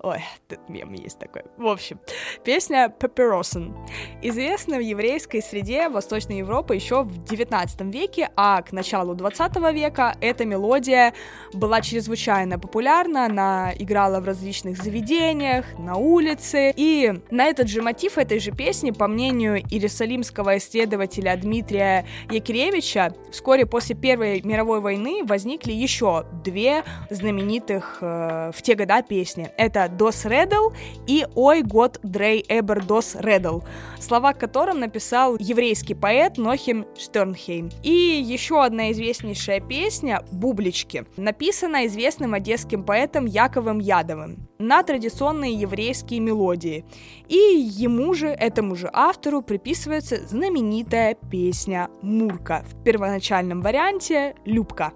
Ой, 0.00 0.24
тут 0.48 0.68
мем 0.68 0.92
есть 0.94 1.18
такой. 1.18 1.42
В 1.58 1.66
общем, 1.66 2.00
песня 2.42 2.88
Папиросен 2.88 3.76
известна 4.22 4.78
в 4.78 4.80
еврейской 4.80 5.42
среде 5.42 5.88
Восточной 5.88 6.38
Европы 6.38 6.74
еще 6.74 7.02
в 7.02 7.24
19 7.24 7.82
веке, 7.92 8.30
а 8.36 8.62
к 8.62 8.72
началу 8.72 9.14
20 9.14 9.56
века 9.74 10.16
эта 10.20 10.46
мелодия 10.46 11.12
была 11.52 11.82
чрезвычайно 11.82 12.58
популярна, 12.58 13.26
она 13.26 13.72
играла 13.78 14.20
в 14.20 14.24
различных 14.24 14.82
заведениях, 14.82 15.66
на 15.78 15.96
улице, 15.96 16.72
и 16.74 17.12
на 17.30 17.46
этот 17.46 17.68
же 17.68 17.82
мотив 17.82 18.16
этой 18.16 18.38
же 18.38 18.52
песни, 18.52 18.90
по 18.90 19.06
мнению 19.06 19.58
иерусалимского 19.58 20.56
исследователя 20.56 21.36
Дмитрия 21.36 22.06
Якиревича, 22.30 23.14
вскоре 23.30 23.66
после 23.66 23.94
Первой 23.94 24.40
мировой 24.42 24.80
войны 24.80 25.24
возникли 25.24 25.72
еще 25.72 26.24
две 26.42 26.84
знаменитые 27.10 27.49
знаменитых 27.50 27.98
э, 28.00 28.52
в 28.54 28.62
те 28.62 28.74
года 28.74 29.02
песни. 29.02 29.50
Это 29.56 29.88
«Дос 29.88 30.24
Редл» 30.24 30.70
и 31.06 31.26
«Ой, 31.34 31.62
год 31.62 31.98
Дрей 32.02 32.44
Эбер 32.48 32.84
Дос 32.84 33.16
Редл», 33.18 33.60
слова 33.98 34.32
к 34.32 34.38
которым 34.38 34.80
написал 34.80 35.36
еврейский 35.38 35.94
поэт 35.94 36.38
Нохим 36.38 36.86
Штернхейм. 36.96 37.70
И 37.82 37.90
еще 37.90 38.62
одна 38.62 38.92
известнейшая 38.92 39.60
песня 39.60 40.22
«Бублички», 40.30 41.04
написана 41.16 41.86
известным 41.86 42.34
одесским 42.34 42.84
поэтом 42.84 43.26
Яковом 43.26 43.78
Ядовым 43.78 44.48
на 44.58 44.82
традиционные 44.82 45.54
еврейские 45.54 46.20
мелодии. 46.20 46.84
И 47.28 47.36
ему 47.36 48.14
же, 48.14 48.28
этому 48.28 48.76
же 48.76 48.90
автору, 48.92 49.42
приписывается 49.42 50.16
знаменитая 50.26 51.16
песня 51.30 51.88
«Мурка» 52.02 52.64
в 52.68 52.82
первоначальном 52.84 53.62
варианте 53.62 54.34
«Любка». 54.44 54.92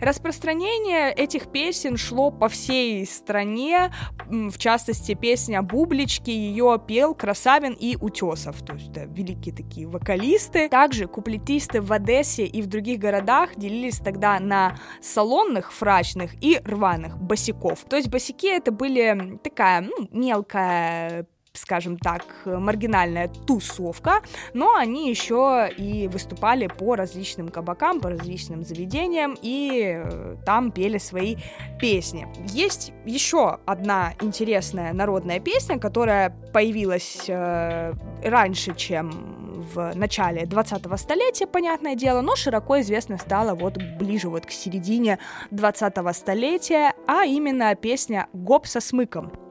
Распространение 0.00 1.12
этих 1.12 1.50
песен 1.52 1.96
шло 1.96 2.30
по 2.30 2.48
всей 2.48 3.06
стране, 3.06 3.92
в 4.28 4.56
частности, 4.58 5.14
песня 5.14 5.62
«Бублички», 5.62 6.30
ее 6.30 6.80
пел 6.86 7.14
Красавин 7.14 7.72
и 7.72 7.96
Утесов, 8.00 8.62
то 8.62 8.74
есть 8.74 8.92
да, 8.92 9.04
великие 9.04 9.54
такие 9.54 9.86
вокалисты. 9.86 10.68
Также 10.68 11.06
куплетисты 11.06 11.80
в 11.80 11.92
Одессе 11.92 12.46
и 12.46 12.62
в 12.62 12.66
других 12.66 12.98
городах 12.98 13.56
делились 13.56 13.98
тогда 13.98 14.40
на 14.40 14.78
салонных, 15.02 15.72
фрачных 15.72 16.32
и 16.42 16.60
рваных 16.64 17.18
босиков. 17.18 17.84
То 17.88 17.96
есть 17.96 18.08
босики 18.08 18.46
это 18.46 18.72
были 18.72 19.38
такая 19.42 19.82
ну, 19.82 20.08
мелкая 20.10 21.26
скажем 21.60 21.98
так, 21.98 22.24
маргинальная 22.44 23.28
тусовка, 23.28 24.22
но 24.54 24.74
они 24.74 25.10
еще 25.10 25.68
и 25.76 26.08
выступали 26.08 26.66
по 26.66 26.96
различным 26.96 27.48
кабакам, 27.48 28.00
по 28.00 28.10
различным 28.10 28.64
заведениям, 28.64 29.36
и 29.40 29.94
э, 29.96 30.36
там 30.44 30.72
пели 30.72 30.98
свои 30.98 31.36
песни. 31.78 32.26
Есть 32.48 32.92
еще 33.04 33.58
одна 33.66 34.14
интересная 34.20 34.92
народная 34.92 35.40
песня, 35.40 35.78
которая 35.78 36.30
появилась 36.52 37.24
э, 37.28 37.92
раньше, 38.24 38.74
чем 38.74 39.40
в 39.74 39.92
начале 39.94 40.42
20-го 40.42 40.96
столетия, 40.96 41.46
понятное 41.46 41.94
дело, 41.94 42.22
но 42.22 42.36
широко 42.36 42.80
известна 42.80 43.18
стала 43.18 43.54
вот 43.54 43.78
ближе 43.98 44.28
вот 44.28 44.46
к 44.46 44.50
середине 44.50 45.18
20-го 45.50 46.12
столетия, 46.12 46.94
а 47.06 47.24
именно 47.24 47.74
песня 47.74 48.28
«Гоп 48.32 48.66
со 48.66 48.80
смыком». 48.80 49.49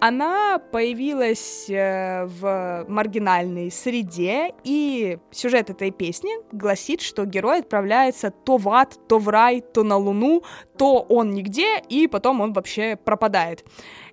Она 0.00 0.58
появилась 0.58 1.68
э, 1.68 2.24
в 2.24 2.86
маргинальной 2.88 3.70
среде, 3.70 4.54
и 4.64 5.18
сюжет 5.30 5.68
этой 5.68 5.90
песни 5.90 6.30
гласит, 6.52 7.02
что 7.02 7.26
герой 7.26 7.60
отправляется 7.60 8.30
то 8.30 8.56
в 8.56 8.66
ад, 8.70 8.98
то 9.08 9.18
в 9.18 9.28
рай, 9.28 9.60
то 9.60 9.82
на 9.82 9.98
луну, 9.98 10.42
то 10.78 11.00
он 11.00 11.32
нигде, 11.32 11.80
и 11.80 12.06
потом 12.06 12.40
он 12.40 12.54
вообще 12.54 12.96
пропадает. 12.96 13.66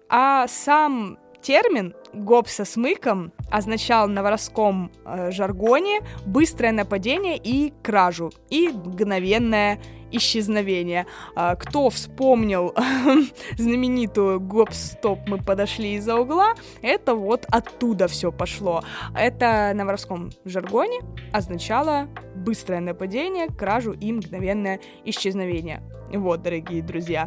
А 0.10 0.48
сам 0.50 1.18
термин 1.42 1.96
«гоп 2.14 2.50
со 2.50 2.66
смыком» 2.66 3.32
означал 3.50 4.10
на 4.10 4.24
воровском 4.24 4.92
э, 5.06 5.32
жаргоне 5.32 6.02
быстрое 6.26 6.74
нападение 6.74 7.38
и 7.38 7.74
кражу, 7.82 8.32
и 8.50 8.68
мгновенное 8.68 9.80
исчезновения. 10.12 11.06
А, 11.36 11.56
кто 11.56 11.90
вспомнил 11.90 12.74
знаменитую 13.58 14.40
гоп-стоп 14.40 15.20
«Мы 15.28 15.38
подошли 15.38 15.94
из-за 15.96 16.16
угла», 16.16 16.54
это 16.82 17.16
вот 17.16 17.46
оттуда 17.50 18.08
все 18.08 18.32
пошло. 18.32 18.84
Это 19.16 19.72
на 19.74 19.86
воровском 19.86 20.32
жаргоне 20.46 21.02
означало 21.32 22.08
быстрое 22.36 22.80
нападение, 22.80 23.48
кражу 23.48 23.92
и 23.92 24.12
мгновенное 24.12 24.80
исчезновение. 25.06 25.82
Вот, 26.14 26.42
дорогие 26.42 26.82
друзья. 26.82 27.26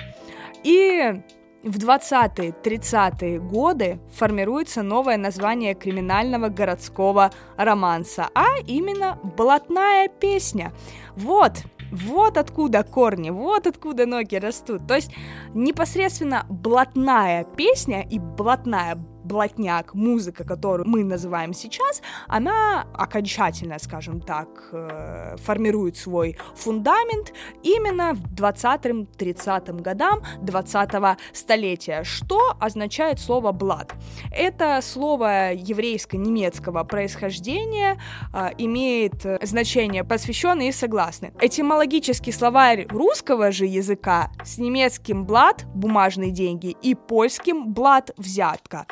И 0.65 1.23
в 1.63 1.77
20-30-е 1.77 3.39
годы 3.39 4.01
формируется 4.15 4.83
новое 4.83 5.19
название 5.19 5.75
криминального 5.75 6.49
городского 6.49 7.33
романса, 7.57 8.31
а 8.35 8.59
именно 8.67 9.19
«Блатная 9.37 10.09
песня». 10.09 10.73
Вот, 11.17 11.65
вот 11.91 12.37
откуда 12.37 12.83
корни, 12.83 13.31
вот 13.31 13.67
откуда 13.67 14.07
ноги 14.07 14.37
растут. 14.37 14.87
То 14.87 14.95
есть 14.95 15.13
непосредственно 15.55 16.47
блатная 16.49 17.45
песня 17.45 18.03
и 18.09 18.19
блатная 18.19 18.97
блатняк, 19.31 19.95
музыка, 19.95 20.45
которую 20.45 20.89
мы 20.89 21.05
называем 21.05 21.55
сейчас, 21.55 22.03
она 22.27 22.87
окончательно, 22.95 23.79
скажем 23.79 24.21
так, 24.21 24.49
э, 24.73 25.37
формирует 25.37 25.97
свой 25.97 26.37
фундамент 26.57 27.33
именно 27.63 28.15
в 28.15 28.35
20-30 28.35 29.81
годам 29.81 30.23
20 30.43 31.17
столетия. 31.33 32.03
Что 32.03 32.57
означает 32.59 33.21
слово 33.21 33.53
«блат»? 33.53 33.95
Это 34.33 34.81
слово 34.83 35.53
еврейско-немецкого 35.53 36.83
происхождения 36.85 38.01
э, 38.33 38.49
имеет 38.59 39.25
значение 39.43 40.03
посвященный 40.03 40.69
и 40.69 40.73
согласный. 40.73 41.33
Этимологический 41.41 42.33
словарь 42.33 42.87
русского 42.89 43.53
же 43.53 43.67
языка 43.67 44.33
с 44.45 44.59
немецким 44.59 45.25
«блат»— 45.25 45.67
бумажные 45.75 46.33
деньги 46.33 46.77
и 46.83 46.95
польским 46.95 47.73
«блат»— 47.73 48.11
взятка. 48.17 48.87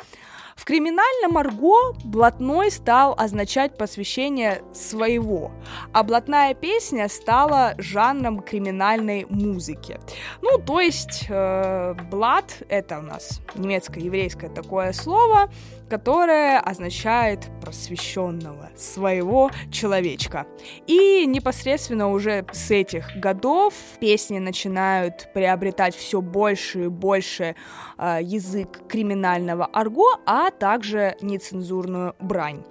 В 0.59 0.65
криминальном 0.65 1.37
арго 1.37 1.93
блатной 2.03 2.69
стал 2.69 3.15
означать 3.17 3.77
посвящение 3.77 4.61
своего, 4.73 5.53
а 5.93 6.03
блатная 6.03 6.53
песня 6.53 7.07
стала 7.07 7.75
жанром 7.77 8.41
криминальной 8.41 9.25
музыки. 9.29 10.01
Ну, 10.41 10.57
то 10.57 10.81
есть 10.81 11.27
э, 11.29 11.93
блат— 12.11 12.61
это 12.67 12.99
у 12.99 13.03
нас 13.03 13.39
немецко-еврейское 13.55 14.49
такое 14.49 14.91
слово, 14.91 15.49
которое 15.89 16.59
означает 16.59 17.49
просвещенного, 17.61 18.69
своего 18.75 19.51
человечка. 19.71 20.45
И 20.87 21.25
непосредственно 21.25 22.09
уже 22.09 22.45
с 22.51 22.71
этих 22.71 23.15
годов 23.15 23.73
песни 23.99 24.39
начинают 24.39 25.29
приобретать 25.33 25.95
все 25.95 26.21
больше 26.21 26.85
и 26.85 26.87
больше 26.87 27.55
э, 27.97 28.19
язык 28.21 28.87
криминального 28.87 29.65
арго, 29.65 30.19
а 30.25 30.51
также 30.51 31.15
нецензурную 31.21 32.15
брань. 32.19 32.63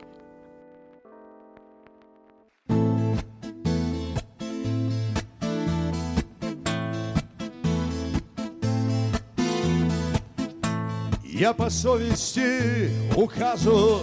Я 11.39 11.53
по 11.53 11.71
совести 11.71 12.91
ухожу 13.15 14.01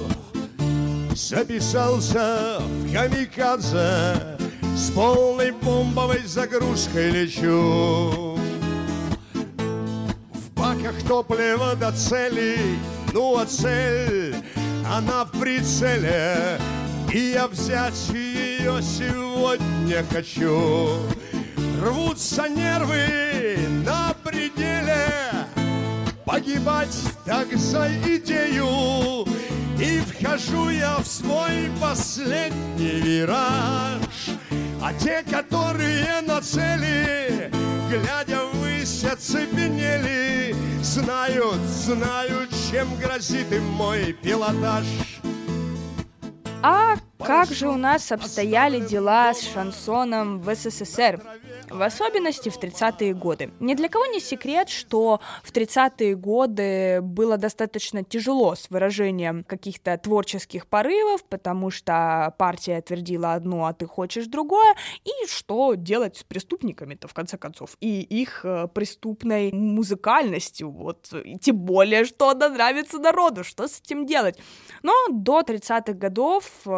Записался 1.13 2.59
в 2.61 2.93
камикадзе 2.93 4.37
С 4.73 4.89
полной 4.91 5.51
бомбовой 5.51 6.23
загрузкой 6.25 7.11
лечу. 7.11 8.39
В 10.33 10.51
баках 10.55 10.95
топлива 11.05 11.75
до 11.75 11.91
цели 11.91 12.57
Ну 13.11 13.37
а 13.37 13.45
цель, 13.45 14.33
она 14.89 15.25
в 15.25 15.31
прицеле 15.37 16.57
И 17.13 17.33
я 17.33 17.49
взять 17.49 17.99
ее 18.13 18.81
сегодня 18.81 20.05
хочу. 20.09 20.87
Рвутся 21.83 22.47
нервы 22.47 23.57
на 23.85 24.15
пределе 24.23 25.34
Погибать 26.45 26.95
так 27.25 27.51
за 27.57 27.87
идею. 28.05 29.25
И 29.79 29.99
вхожу 30.01 30.69
я 30.69 30.97
в 30.97 31.07
свой 31.07 31.71
последний 31.81 33.01
вираж. 33.01 34.29
А 34.79 34.93
те, 34.93 35.23
которые 35.23 36.21
на 36.21 36.39
цели 36.41 37.51
Глядя 37.89 38.41
ввысь 38.53 39.03
оцепенели 39.03 40.55
Знают, 40.83 41.61
знают, 41.61 42.51
чем 42.69 42.95
грозит 42.97 43.51
им 43.51 43.65
мой 43.65 44.13
пилотаж. 44.13 44.85
А 46.61 46.97
как 47.17 47.51
же 47.51 47.67
у 47.69 47.75
нас 47.75 48.11
обстояли 48.11 48.79
дела 48.81 49.33
с 49.33 49.41
шансоном 49.51 50.39
в 50.41 50.53
СССР? 50.53 51.19
В 51.69 51.81
особенности 51.81 52.49
в 52.49 52.59
30-е 52.59 53.13
годы. 53.13 53.51
Ни 53.59 53.73
для 53.73 53.89
кого 53.89 54.05
не 54.07 54.19
секрет, 54.19 54.69
что 54.69 55.19
в 55.43 55.51
30-е 55.51 56.15
годы 56.15 57.01
было 57.01 57.37
достаточно 57.37 58.03
тяжело 58.03 58.55
с 58.55 58.69
выражением 58.69 59.43
каких-то 59.43 59.97
творческих 59.97 60.67
порывов, 60.67 61.23
потому 61.25 61.71
что 61.71 62.33
партия 62.37 62.81
твердила 62.81 63.33
одно, 63.33 63.65
а 63.65 63.73
ты 63.73 63.85
хочешь 63.85 64.27
другое, 64.27 64.75
и 65.03 65.27
что 65.27 65.75
делать 65.75 66.17
с 66.17 66.23
преступниками-то, 66.23 67.07
в 67.07 67.13
конце 67.13 67.37
концов, 67.37 67.77
и 67.79 68.01
их 68.01 68.41
э, 68.43 68.67
преступной 68.73 69.51
музыкальностью, 69.51 70.69
вот, 70.69 71.13
и 71.13 71.37
тем 71.37 71.57
более, 71.57 72.05
что 72.05 72.29
она 72.29 72.49
нравится 72.49 72.99
народу, 72.99 73.43
что 73.43 73.67
с 73.67 73.79
этим 73.79 74.05
делать? 74.05 74.37
Но 74.83 74.93
до 75.11 75.41
30-х 75.41 75.93
годов 75.93 76.45
э, 76.65 76.69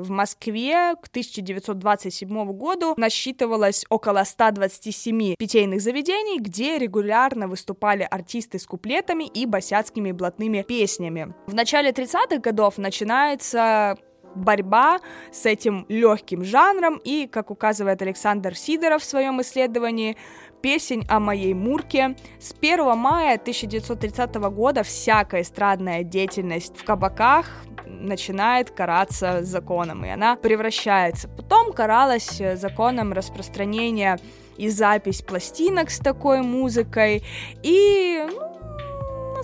в 0.00 0.10
Москве 0.10 0.94
к 1.00 1.08
1927 1.08 2.52
году 2.52 2.94
насчитывалось 2.96 3.84
около 3.88 4.23
127 4.24 5.34
питейных 5.38 5.80
заведений, 5.80 6.38
где 6.40 6.78
регулярно 6.78 7.48
выступали 7.48 8.06
артисты 8.10 8.58
с 8.58 8.66
куплетами 8.66 9.24
и 9.24 9.46
босяцкими 9.46 10.12
блатными 10.12 10.62
песнями. 10.62 11.34
В 11.46 11.54
начале 11.54 11.90
30-х 11.90 12.38
годов 12.38 12.78
начинается 12.78 13.96
борьба 14.34 15.00
с 15.32 15.46
этим 15.46 15.86
легким 15.88 16.44
жанром, 16.44 17.00
и, 17.04 17.26
как 17.26 17.50
указывает 17.50 18.02
Александр 18.02 18.54
Сидоров 18.54 19.02
в 19.02 19.04
своем 19.04 19.40
исследовании, 19.40 20.16
песень 20.62 21.04
о 21.08 21.20
моей 21.20 21.54
Мурке. 21.54 22.16
С 22.38 22.54
1 22.58 22.96
мая 22.96 23.34
1930 23.34 24.34
года 24.34 24.82
всякая 24.82 25.42
эстрадная 25.42 26.02
деятельность 26.02 26.76
в 26.76 26.84
кабаках 26.84 27.46
начинает 27.86 28.70
караться 28.70 29.44
законом, 29.44 30.04
и 30.04 30.08
она 30.08 30.36
превращается. 30.36 31.28
Потом 31.28 31.72
каралась 31.72 32.40
законом 32.54 33.12
распространения 33.12 34.18
и 34.56 34.68
запись 34.68 35.22
пластинок 35.22 35.90
с 35.90 35.98
такой 35.98 36.42
музыкой, 36.42 37.24
и 37.62 38.24
ну, 38.26 38.43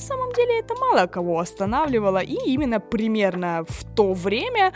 на 0.00 0.06
самом 0.06 0.32
деле 0.32 0.60
это 0.60 0.74
мало 0.80 1.06
кого 1.06 1.38
останавливало, 1.38 2.22
и 2.22 2.34
именно 2.54 2.80
примерно 2.80 3.64
в 3.68 3.84
то 3.94 4.14
время 4.14 4.72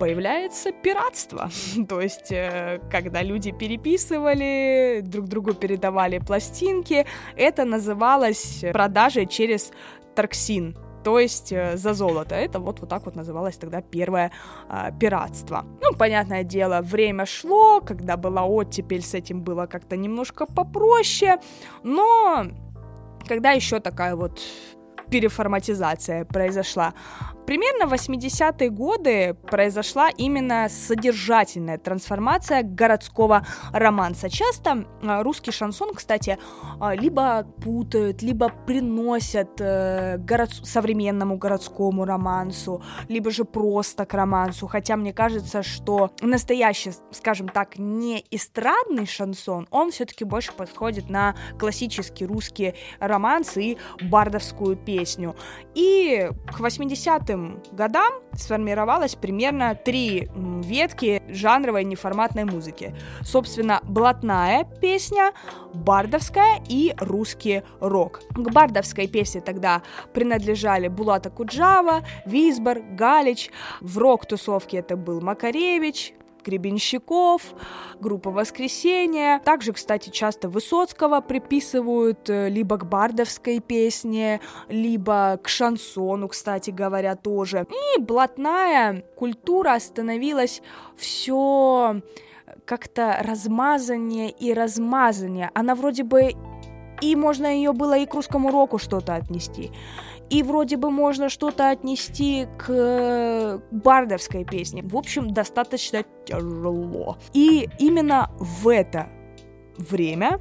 появляется 0.00 0.72
пиратство. 0.72 1.50
То 1.88 2.00
есть, 2.00 2.32
э, 2.32 2.80
когда 2.90 3.22
люди 3.22 3.52
переписывали, 3.52 5.02
друг 5.02 5.26
другу 5.26 5.54
передавали 5.54 6.18
пластинки, 6.18 7.04
это 7.36 7.64
называлось 7.64 8.64
продажей 8.72 9.26
через 9.26 9.72
Тарксин 10.14 10.76
то 11.04 11.18
есть 11.18 11.52
э, 11.52 11.76
за 11.76 11.92
золото. 11.92 12.34
Это 12.34 12.58
вот, 12.58 12.80
вот 12.80 12.88
так 12.88 13.04
вот 13.04 13.16
называлось 13.16 13.58
тогда 13.58 13.82
первое 13.82 14.30
э, 14.70 14.90
пиратство. 14.98 15.64
Ну, 15.82 15.92
понятное 15.98 16.44
дело, 16.44 16.80
время 16.80 17.26
шло, 17.26 17.82
когда 17.82 18.16
была 18.16 18.44
оттепель, 18.44 19.02
с 19.02 19.12
этим 19.12 19.42
было 19.42 19.66
как-то 19.66 19.96
немножко 19.96 20.46
попроще, 20.46 21.38
но 21.82 22.46
когда 23.26 23.52
еще 23.52 23.80
такая 23.80 24.16
вот 24.16 24.40
переформатизация 25.10 26.24
произошла. 26.24 26.94
Примерно 27.46 27.86
в 27.86 27.92
80-е 27.92 28.70
годы 28.70 29.36
произошла 29.50 30.08
именно 30.08 30.68
содержательная 30.70 31.76
трансформация 31.76 32.62
городского 32.62 33.46
романса. 33.72 34.30
Часто 34.30 34.86
а, 35.02 35.22
русский 35.22 35.50
шансон, 35.50 35.94
кстати, 35.94 36.38
а, 36.80 36.94
либо 36.94 37.44
путают, 37.62 38.22
либо 38.22 38.50
приносят 38.66 39.60
э, 39.60 40.16
город... 40.18 40.50
современному 40.62 41.36
городскому 41.36 42.04
романсу, 42.04 42.82
либо 43.08 43.30
же 43.30 43.44
просто 43.44 44.06
к 44.06 44.14
романсу. 44.14 44.66
Хотя 44.66 44.96
мне 44.96 45.12
кажется, 45.12 45.62
что 45.62 46.10
настоящий, 46.22 46.92
скажем 47.10 47.48
так, 47.48 47.78
не 47.78 48.24
эстрадный 48.30 49.06
шансон, 49.06 49.68
он 49.70 49.90
все-таки 49.90 50.24
больше 50.24 50.52
подходит 50.52 51.10
на 51.10 51.34
классический 51.58 52.24
русский 52.24 52.74
романс 53.00 53.56
и 53.58 53.76
бардовскую 54.00 54.76
песню. 54.76 55.36
И 55.74 56.30
к 56.46 56.60
80-м 56.60 57.33
90-м 57.34 57.62
годам 57.72 58.12
сформировалось 58.32 59.14
примерно 59.14 59.74
три 59.74 60.28
ветки 60.62 61.22
жанровой 61.28 61.84
неформатной 61.84 62.44
музыки. 62.44 62.94
Собственно, 63.22 63.80
блатная 63.84 64.64
песня, 64.80 65.32
бардовская 65.72 66.60
и 66.68 66.94
русский 66.98 67.62
рок. 67.80 68.22
К 68.30 68.50
бардовской 68.52 69.06
песне 69.06 69.40
тогда 69.40 69.82
принадлежали 70.12 70.88
Булата 70.88 71.30
Куджава, 71.30 72.04
Визбор, 72.26 72.80
Галич. 72.80 73.50
В 73.80 73.98
рок-тусовке 73.98 74.78
это 74.78 74.96
был 74.96 75.20
Макаревич, 75.20 76.14
Гребенщиков, 76.44 77.42
группа 78.00 78.30
«Воскресенье». 78.30 79.40
Также, 79.44 79.72
кстати, 79.72 80.10
часто 80.10 80.48
Высоцкого 80.48 81.20
приписывают 81.20 82.28
э, 82.28 82.48
либо 82.48 82.76
к 82.76 82.86
бардовской 82.86 83.60
песне, 83.60 84.40
либо 84.68 85.38
к 85.42 85.48
шансону, 85.48 86.28
кстати 86.28 86.70
говоря, 86.70 87.16
тоже. 87.16 87.66
И 87.96 88.00
блатная 88.00 89.04
культура 89.16 89.78
становилась 89.78 90.62
все 90.96 92.00
как-то 92.64 93.18
размазаннее 93.20 94.30
и 94.30 94.52
размазаннее. 94.52 95.50
Она 95.54 95.74
вроде 95.74 96.04
бы 96.04 96.32
и 97.00 97.16
можно 97.16 97.46
ее 97.46 97.72
было 97.72 97.98
и 97.98 98.06
к 98.06 98.14
русскому 98.14 98.50
року 98.50 98.78
что-то 98.78 99.14
отнести 99.14 99.72
и 100.30 100.42
вроде 100.42 100.76
бы 100.76 100.90
можно 100.90 101.28
что-то 101.28 101.70
отнести 101.70 102.46
к 102.58 102.66
э, 102.68 103.58
бардовской 103.70 104.44
песне. 104.44 104.82
В 104.82 104.96
общем, 104.96 105.32
достаточно 105.32 106.04
тяжело. 106.24 107.18
И 107.32 107.68
именно 107.78 108.30
в 108.38 108.68
это 108.68 109.08
время 109.76 110.40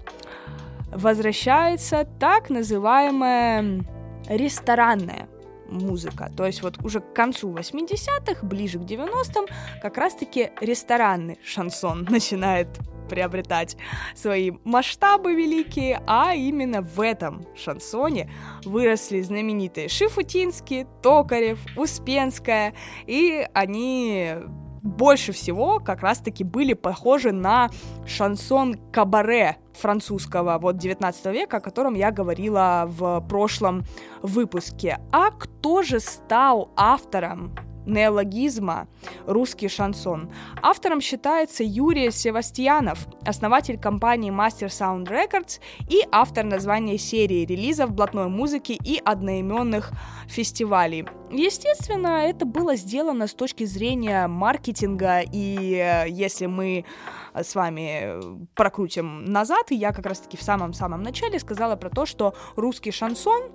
возвращается 0.91 2.07
так 2.19 2.49
называемая 2.49 3.83
ресторанная 4.27 5.27
музыка. 5.69 6.31
То 6.35 6.45
есть 6.45 6.61
вот 6.61 6.83
уже 6.83 6.99
к 6.99 7.13
концу 7.13 7.51
80-х, 7.51 8.45
ближе 8.45 8.79
к 8.79 8.83
90-м, 8.83 9.47
как 9.81 9.97
раз-таки 9.97 10.51
ресторанный 10.61 11.39
шансон 11.43 12.07
начинает 12.09 12.67
приобретать 13.07 13.77
свои 14.15 14.51
масштабы 14.63 15.35
великие, 15.35 16.01
а 16.07 16.33
именно 16.33 16.81
в 16.81 16.99
этом 16.99 17.45
шансоне 17.55 18.29
выросли 18.65 19.21
знаменитые 19.21 19.89
Шифутинский, 19.89 20.85
Токарев, 21.01 21.59
Успенская, 21.77 22.73
и 23.05 23.47
они 23.53 24.35
больше 24.83 25.31
всего 25.31 25.79
как 25.79 26.01
раз-таки 26.01 26.43
были 26.43 26.73
похожи 26.73 27.31
на 27.31 27.69
шансон 28.05 28.75
кабаре 28.91 29.57
французского 29.73 30.57
вот 30.59 30.77
19 30.77 31.25
века, 31.27 31.57
о 31.57 31.61
котором 31.61 31.95
я 31.95 32.11
говорила 32.11 32.83
в 32.85 33.21
прошлом 33.21 33.85
выпуске. 34.21 34.99
А 35.11 35.31
кто 35.31 35.81
же 35.83 35.99
стал 35.99 36.71
автором 36.75 37.55
неологизма 37.85 38.87
«русский 39.25 39.67
шансон». 39.67 40.31
Автором 40.61 41.01
считается 41.01 41.63
Юрий 41.63 42.11
Севастьянов, 42.11 43.07
основатель 43.25 43.79
компании 43.79 44.31
Master 44.31 44.67
Sound 44.67 45.07
Records 45.07 45.59
и 45.89 46.05
автор 46.11 46.45
названия 46.45 46.97
серии 46.97 47.45
релизов 47.45 47.91
блатной 47.91 48.27
музыки 48.27 48.77
и 48.83 49.01
одноименных 49.03 49.91
фестивалей. 50.27 51.05
Естественно, 51.31 52.25
это 52.25 52.45
было 52.45 52.75
сделано 52.75 53.27
с 53.27 53.33
точки 53.33 53.63
зрения 53.63 54.27
маркетинга, 54.27 55.21
и 55.21 55.75
э, 55.75 56.09
если 56.09 56.45
мы 56.45 56.85
с 57.33 57.55
вами 57.55 58.45
прокрутим 58.53 59.25
назад, 59.25 59.71
я 59.71 59.91
как 59.91 60.05
раз-таки 60.05 60.37
в 60.37 60.43
самом-самом 60.43 61.01
начале 61.01 61.39
сказала 61.39 61.75
про 61.75 61.89
то, 61.89 62.05
что 62.05 62.35
русский 62.55 62.91
шансон 62.91 63.51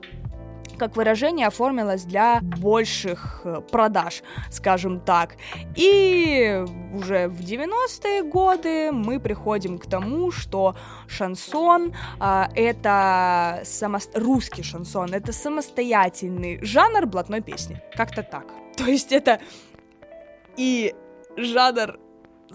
как 0.77 0.97
выражение 0.97 1.47
оформилось 1.47 2.05
для 2.05 2.41
больших 2.43 3.43
э, 3.45 3.61
продаж, 3.71 4.23
скажем 4.51 5.01
так. 5.01 5.37
И 5.77 6.65
уже 6.95 7.29
в 7.29 7.41
90-е 7.41 8.23
годы 8.23 8.93
мы 8.93 9.21
приходим 9.21 9.79
к 9.79 9.87
тому, 9.87 10.31
что 10.31 10.77
шансон 11.07 11.95
а, 12.19 12.51
это 12.55 13.61
само... 13.65 13.99
русский 14.15 14.63
шансон, 14.63 15.15
это 15.15 15.33
самостоятельный 15.33 16.59
жанр 16.63 17.07
блатной 17.07 17.41
песни. 17.41 17.81
Как-то 17.95 18.23
так. 18.23 18.47
То 18.77 18.85
есть 18.85 19.13
это 19.13 19.41
и 20.57 20.95
жанр 21.37 21.99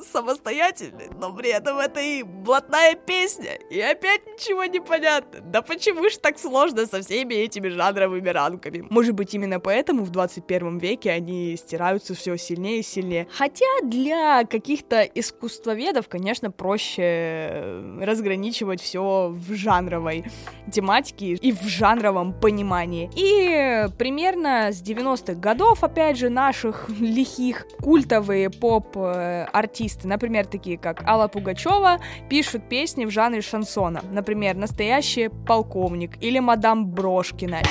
самостоятельный, 0.02 1.10
но 1.20 1.34
при 1.34 1.50
этом 1.50 1.78
это 1.78 2.00
и 2.00 2.24
блатная 2.24 2.96
песня, 2.96 3.56
и 3.70 3.80
опять 3.80 4.26
ничего 4.26 4.66
не 4.66 4.80
понятно. 4.80 5.42
Да 5.42 5.62
почему 5.62 6.10
ж 6.10 6.18
так 6.18 6.40
сложно 6.40 6.86
со 6.86 7.02
всеми 7.02 7.36
этими 7.36 7.68
жанровыми 7.68 8.30
ранками? 8.30 8.86
Может 8.90 9.14
быть, 9.14 9.34
именно 9.34 9.60
поэтому 9.60 10.04
в 10.04 10.10
21 10.10 10.78
веке 10.78 11.12
они 11.12 11.56
стираются 11.58 12.16
все 12.16 12.38
сильнее 12.38 12.80
и 12.80 12.84
сильнее. 12.84 13.28
Хотя 13.32 13.66
для 13.84 14.46
каких-то 14.46 15.04
искусствоведов, 15.04 16.08
конечно, 16.10 16.50
проще 16.50 17.82
разграничивать 18.02 18.82
все 18.82 19.30
в 19.30 19.54
жанровой 19.54 20.26
тематике 20.72 21.34
и 21.34 21.52
в 21.52 21.62
жанровом 21.64 22.34
понимании. 22.34 23.12
И 23.16 23.88
примерно 23.98 24.72
с 24.72 24.82
90-х 24.82 25.36
годов, 25.36 25.84
опять 25.84 26.18
же, 26.18 26.30
наших 26.30 26.90
лихих 26.90 27.68
культовые 27.82 28.50
поп-артисты 28.50 29.83
артисты, 29.84 30.08
например, 30.08 30.46
такие 30.46 30.78
как 30.78 31.04
Алла 31.06 31.28
Пугачева, 31.28 32.00
пишут 32.30 32.70
песни 32.70 33.06
в 33.06 33.12
жанре 33.12 33.42
шансона. 33.42 34.02
Например, 34.12 34.56
«Настоящий 34.56 35.30
полковник» 35.30 36.12
или 36.22 36.40
«Мадам 36.40 36.86
Брошкина». 36.86 37.62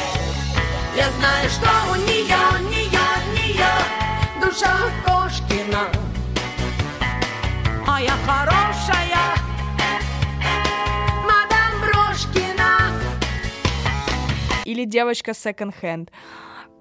Я 0.94 1.09
знаю, 1.11 1.48
что 1.48 1.70
у 1.90 1.96
нее, 1.96 2.37
нее, 2.70 3.01
нее 3.35 3.72
душа 4.42 4.77
Кошкина, 5.07 5.88
а 7.87 8.03
я 8.03 8.12
хорошая, 8.27 9.37
мадам 11.25 11.81
Брошкина. 11.81 12.92
Или 14.66 14.85
девочка 14.85 15.31
hand 15.31 16.09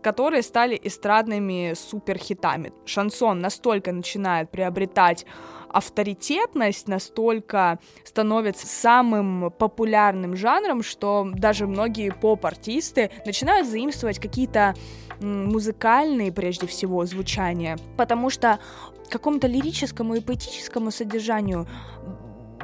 которые 0.02 0.42
стали 0.42 0.80
эстрадными 0.82 1.74
суперхитами. 1.76 2.74
Шансон 2.86 3.40
настолько 3.40 3.92
начинает 3.92 4.50
приобретать 4.50 5.26
авторитетность, 5.70 6.88
настолько 6.88 7.80
становится 8.04 8.68
самым 8.68 9.52
популярным 9.52 10.36
жанром, 10.36 10.84
что 10.84 11.30
даже 11.34 11.66
многие 11.68 12.12
поп-артисты 12.12 13.10
начинают 13.26 13.68
заимствовать 13.68 14.20
какие-то 14.20 14.76
музыкальные, 15.22 16.32
прежде 16.32 16.68
всего, 16.68 17.06
звучания, 17.06 17.78
потому 17.96 18.30
что 18.30 18.60
какому-то 19.10 19.48
лирическому 19.48 20.16
и 20.16 20.22
поэтическому 20.22 20.92
содержанию 20.92 21.68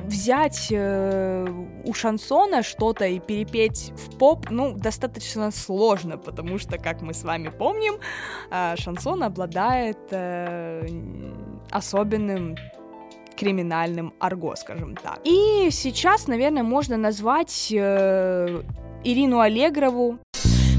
взять 0.05 0.67
э, 0.71 1.47
у 1.83 1.93
шансона 1.93 2.63
что-то 2.63 3.05
и 3.05 3.19
перепеть 3.19 3.91
в 3.95 4.17
поп, 4.17 4.49
ну, 4.49 4.73
достаточно 4.73 5.51
сложно, 5.51 6.17
потому 6.17 6.57
что, 6.57 6.77
как 6.77 7.01
мы 7.01 7.13
с 7.13 7.23
вами 7.23 7.49
помним, 7.49 7.95
э, 8.51 8.75
шансон 8.77 9.23
обладает 9.23 9.97
э, 10.11 10.87
особенным 11.71 12.55
криминальным 13.37 14.13
арго, 14.19 14.55
скажем 14.55 14.95
так. 14.95 15.19
И 15.23 15.69
сейчас, 15.71 16.27
наверное, 16.27 16.63
можно 16.63 16.97
назвать 16.97 17.71
э, 17.71 18.63
Ирину 19.03 19.39
Аллегрову. 19.39 20.17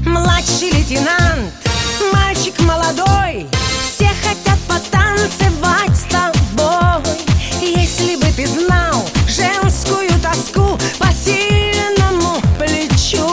Младший 0.05 0.71
лейтенант, 0.71 1.53
мальчик 2.13 2.59
молодой, 2.59 3.47
все 3.81 4.07
хотят 4.23 4.59
потанцевать 4.67 5.95
с 5.95 6.03
тобой. 6.03 6.39
Если 7.61 8.15
бы 8.15 8.25
ты 8.35 8.45
знал, 8.47 9.08
тоску 10.29 10.77
по 10.99 11.11
сильному 11.11 12.39
плечу. 12.57 13.25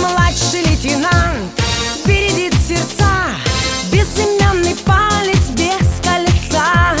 Младший 0.00 0.62
лейтенант 0.66 1.52
бередит 2.06 2.54
сердца, 2.54 3.36
безымянный 3.92 4.76
палец 4.84 5.50
без 5.50 6.00
кольца. 6.00 6.96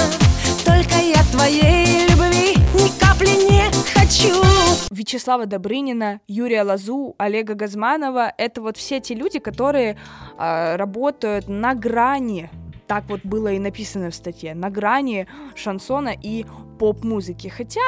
Только 0.64 0.96
я 0.98 1.22
твоей 1.32 2.06
любви 2.08 2.56
ни 2.74 2.88
капли 3.00 3.50
не 3.50 3.70
хочу. 3.92 4.42
Вячеслава 4.90 5.46
Добрынина, 5.46 6.20
Юрия 6.28 6.62
Лазу, 6.62 7.14
Олега 7.18 7.54
Газманова— 7.54 8.32
это 8.38 8.60
вот 8.60 8.76
все 8.76 9.00
те 9.00 9.14
люди, 9.14 9.38
которые 9.38 9.96
э, 10.38 10.76
работают 10.76 11.48
на 11.48 11.74
грани 11.74 12.50
так 12.92 13.04
вот 13.08 13.20
было 13.24 13.48
и 13.52 13.58
написано 13.58 14.10
в 14.10 14.14
статье, 14.14 14.54
на 14.54 14.68
грани 14.68 15.26
шансона 15.54 16.12
и 16.22 16.44
поп-музыки. 16.78 17.48
Хотя 17.48 17.80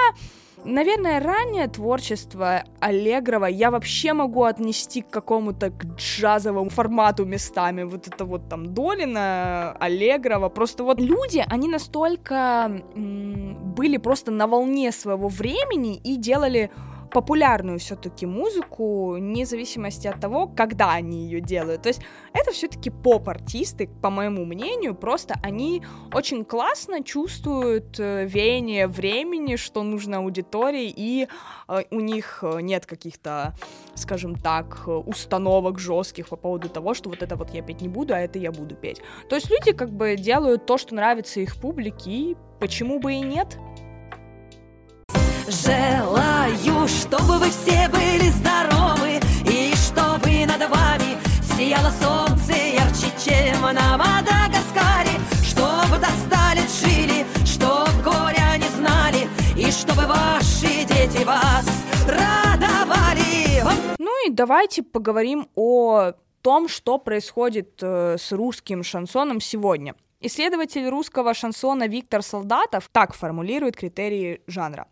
Наверное, 0.66 1.20
раннее 1.20 1.68
творчество 1.68 2.62
Аллегрова 2.80 3.44
я 3.44 3.70
вообще 3.70 4.14
могу 4.14 4.44
отнести 4.44 5.02
к 5.02 5.10
какому-то 5.10 5.70
к 5.70 5.84
джазовому 5.96 6.70
формату 6.70 7.26
местами. 7.26 7.82
Вот 7.82 8.08
это 8.08 8.24
вот 8.24 8.48
там 8.48 8.72
Долина, 8.72 9.72
Аллегрова. 9.78 10.48
Просто 10.48 10.84
вот 10.84 11.00
люди, 11.00 11.44
они 11.50 11.68
настолько 11.68 12.82
м- 12.96 13.74
были 13.74 13.98
просто 13.98 14.30
на 14.30 14.46
волне 14.46 14.90
своего 14.90 15.28
времени 15.28 15.96
и 15.96 16.16
делали 16.16 16.70
популярную 17.14 17.78
все-таки 17.78 18.26
музыку, 18.26 19.12
вне 19.12 19.46
зависимости 19.46 20.08
от 20.08 20.20
того, 20.20 20.48
когда 20.48 20.92
они 20.92 21.24
ее 21.24 21.40
делают. 21.40 21.82
То 21.82 21.88
есть 21.88 22.00
это 22.32 22.50
все-таки 22.50 22.90
поп-артисты, 22.90 23.88
по 24.02 24.10
моему 24.10 24.44
мнению, 24.44 24.96
просто 24.96 25.36
они 25.42 25.82
очень 26.12 26.44
классно 26.44 27.04
чувствуют 27.04 28.00
э, 28.00 28.26
веяние 28.26 28.88
времени, 28.88 29.54
что 29.54 29.84
нужно 29.84 30.18
аудитории, 30.18 30.92
и 30.94 31.28
э, 31.68 31.82
у 31.90 32.00
них 32.00 32.40
э, 32.42 32.60
нет 32.60 32.84
каких-то, 32.84 33.54
скажем 33.94 34.34
так, 34.34 34.88
установок 34.88 35.78
жестких 35.78 36.28
по 36.28 36.36
поводу 36.36 36.68
того, 36.68 36.94
что 36.94 37.10
вот 37.10 37.22
это 37.22 37.36
вот 37.36 37.54
я 37.54 37.62
петь 37.62 37.80
не 37.80 37.88
буду, 37.88 38.12
а 38.14 38.18
это 38.18 38.40
я 38.40 38.50
буду 38.50 38.74
петь. 38.74 39.00
То 39.30 39.36
есть 39.36 39.48
люди 39.50 39.72
как 39.72 39.90
бы 39.90 40.16
делают 40.16 40.66
то, 40.66 40.78
что 40.78 40.96
нравится 40.96 41.38
их 41.38 41.56
публике, 41.60 42.10
и 42.10 42.36
почему 42.58 42.98
бы 42.98 43.12
и 43.12 43.20
нет? 43.20 43.56
Желаю, 45.46 46.88
чтобы 46.88 47.38
вы 47.38 47.50
все 47.50 47.86
были 47.90 48.30
здоровы 48.30 49.20
И 49.44 49.74
чтобы 49.76 50.46
над 50.46 50.70
вами 50.70 51.18
сияло 51.54 51.90
солнце 52.00 52.52
ярче, 52.52 53.12
чем 53.22 53.60
на 53.60 53.98
Мадагаскаре. 53.98 55.20
Чтобы 55.42 55.98
достали 55.98 56.62
жили, 56.80 57.26
чтоб 57.44 57.88
горя 58.02 58.56
не 58.56 58.68
знали 58.76 59.28
И 59.54 59.70
чтобы 59.70 60.06
ваши 60.06 60.84
дети 60.86 61.22
вас 61.24 61.66
радовали. 62.08 63.62
Ну 63.98 64.26
и 64.26 64.30
давайте 64.30 64.82
поговорим 64.82 65.48
о 65.56 66.12
том, 66.40 66.68
что 66.68 66.96
происходит 66.96 67.80
э, 67.82 68.16
с 68.18 68.32
русским 68.32 68.82
шансоном 68.82 69.42
сегодня. 69.42 69.94
Исследователь 70.20 70.88
русского 70.88 71.34
шансона 71.34 71.86
Виктор 71.86 72.22
Солдатов 72.22 72.88
так 72.90 73.14
формулирует 73.14 73.76
критерии 73.76 74.40
жанра 74.46 74.86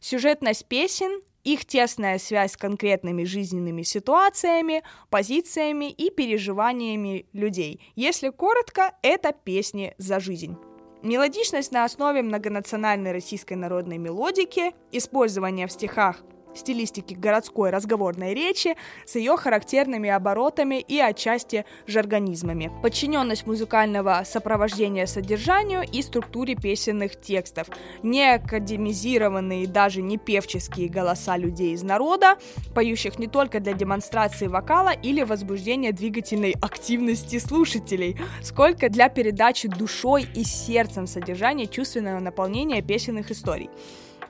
сюжетность 0.00 0.66
песен, 0.66 1.20
их 1.44 1.64
тесная 1.64 2.18
связь 2.18 2.52
с 2.52 2.56
конкретными 2.56 3.24
жизненными 3.24 3.82
ситуациями, 3.82 4.82
позициями 5.10 5.90
и 5.90 6.10
переживаниями 6.10 7.26
людей. 7.32 7.80
Если 7.96 8.30
коротко, 8.30 8.94
это 9.02 9.32
песни 9.32 9.94
за 9.98 10.20
жизнь. 10.20 10.56
Мелодичность 11.02 11.70
на 11.72 11.84
основе 11.84 12.22
многонациональной 12.22 13.12
российской 13.12 13.54
народной 13.54 13.98
мелодики, 13.98 14.74
использование 14.90 15.66
в 15.66 15.72
стихах 15.72 16.22
стилистики 16.58 17.14
городской 17.14 17.70
разговорной 17.70 18.34
речи 18.34 18.76
с 19.06 19.16
ее 19.16 19.36
характерными 19.36 20.10
оборотами 20.10 20.80
и 20.80 20.98
отчасти 20.98 21.64
жаргонизмами. 21.86 22.70
Подчиненность 22.82 23.46
музыкального 23.46 24.22
сопровождения 24.24 25.06
содержанию 25.06 25.82
и 25.90 26.02
структуре 26.02 26.54
песенных 26.54 27.20
текстов. 27.20 27.68
Не 28.02 28.34
академизированные 28.34 29.66
даже 29.66 30.02
не 30.02 30.18
певческие 30.18 30.88
голоса 30.88 31.36
людей 31.36 31.72
из 31.72 31.82
народа, 31.82 32.36
поющих 32.74 33.18
не 33.18 33.26
только 33.26 33.60
для 33.60 33.72
демонстрации 33.72 34.46
вокала 34.46 34.90
или 34.90 35.22
возбуждения 35.22 35.92
двигательной 35.92 36.54
активности 36.60 37.38
слушателей, 37.38 38.16
сколько 38.42 38.88
для 38.88 39.08
передачи 39.08 39.68
душой 39.68 40.26
и 40.34 40.44
сердцем 40.44 41.06
содержания 41.06 41.66
чувственного 41.66 42.20
наполнения 42.20 42.82
песенных 42.82 43.30
историй. 43.30 43.70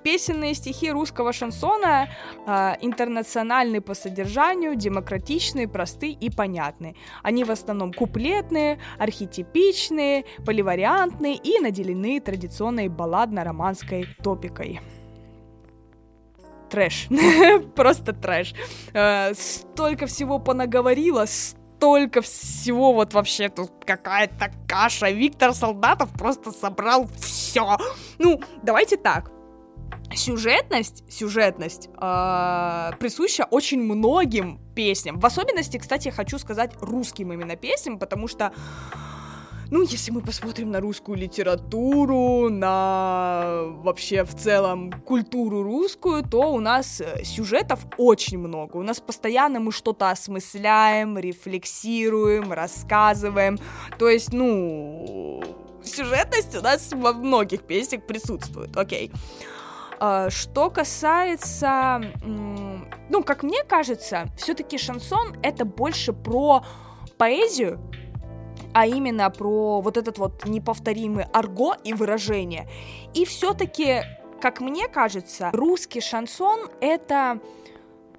Песенные 0.08 0.54
стихи 0.54 0.90
русского 0.90 1.34
шансона 1.34 2.08
э, 2.46 2.76
интернациональны 2.80 3.82
по 3.82 3.92
содержанию, 3.92 4.74
демократичные, 4.74 5.68
просты 5.68 6.12
и 6.12 6.30
понятны. 6.30 6.96
Они 7.22 7.44
в 7.44 7.50
основном 7.50 7.92
куплетные, 7.92 8.78
архетипичные, 8.98 10.24
поливариантные 10.46 11.34
и 11.34 11.58
наделены 11.58 12.20
традиционной 12.20 12.88
балладно-романской 12.88 14.06
топикой. 14.24 14.80
трэш, 16.70 17.08
просто 17.76 18.14
трэш. 18.14 18.54
Э, 18.94 19.34
столько 19.34 20.06
всего 20.06 20.38
понаговорила, 20.38 21.26
столько 21.26 22.22
всего, 22.22 22.94
вот 22.94 23.12
вообще 23.12 23.50
тут 23.50 23.72
какая-то 23.84 24.52
каша. 24.66 25.10
Виктор 25.10 25.52
Солдатов 25.52 26.08
просто 26.14 26.50
собрал 26.50 27.06
все. 27.20 27.76
Ну, 28.18 28.40
давайте 28.62 28.96
так. 28.96 29.37
Сюжетность, 30.14 31.04
сюжетность 31.08 31.88
э, 32.00 32.90
присуща 32.98 33.44
очень 33.50 33.82
многим 33.82 34.58
песням. 34.74 35.20
В 35.20 35.26
особенности, 35.26 35.76
кстати, 35.76 36.08
хочу 36.08 36.38
сказать 36.38 36.72
русским 36.80 37.32
именно 37.32 37.56
песням, 37.56 37.98
потому 37.98 38.26
что 38.26 38.52
ну, 39.70 39.82
если 39.82 40.10
мы 40.12 40.22
посмотрим 40.22 40.70
на 40.70 40.80
русскую 40.80 41.18
литературу, 41.18 42.48
на 42.48 43.64
вообще 43.82 44.24
в 44.24 44.34
целом 44.34 44.90
культуру 45.04 45.62
русскую, 45.62 46.22
то 46.22 46.52
у 46.52 46.60
нас 46.60 47.02
э, 47.02 47.22
сюжетов 47.22 47.80
очень 47.98 48.38
много. 48.38 48.78
У 48.78 48.82
нас 48.82 48.98
постоянно 48.98 49.60
мы 49.60 49.72
что-то 49.72 50.10
осмысляем, 50.10 51.18
рефлексируем, 51.18 52.50
рассказываем. 52.50 53.58
То 53.98 54.08
есть, 54.08 54.32
ну, 54.32 55.44
сюжетность 55.84 56.56
у 56.56 56.62
нас 56.62 56.90
во 56.94 57.12
многих 57.12 57.62
песнях 57.62 58.06
присутствует, 58.06 58.74
окей. 58.74 59.12
А, 59.12 59.57
что 60.28 60.70
касается, 60.70 62.00
ну, 62.22 63.24
как 63.24 63.42
мне 63.42 63.64
кажется, 63.64 64.26
все-таки 64.36 64.78
шансон 64.78 65.36
это 65.42 65.64
больше 65.64 66.12
про 66.12 66.64
поэзию, 67.16 67.80
а 68.72 68.86
именно 68.86 69.28
про 69.30 69.80
вот 69.80 69.96
этот 69.96 70.18
вот 70.18 70.44
неповторимый 70.44 71.24
арго 71.32 71.74
и 71.84 71.94
выражение. 71.94 72.68
И 73.14 73.24
все-таки, 73.24 74.02
как 74.40 74.60
мне 74.60 74.88
кажется, 74.88 75.50
русский 75.52 76.00
шансон 76.00 76.68
это 76.80 77.40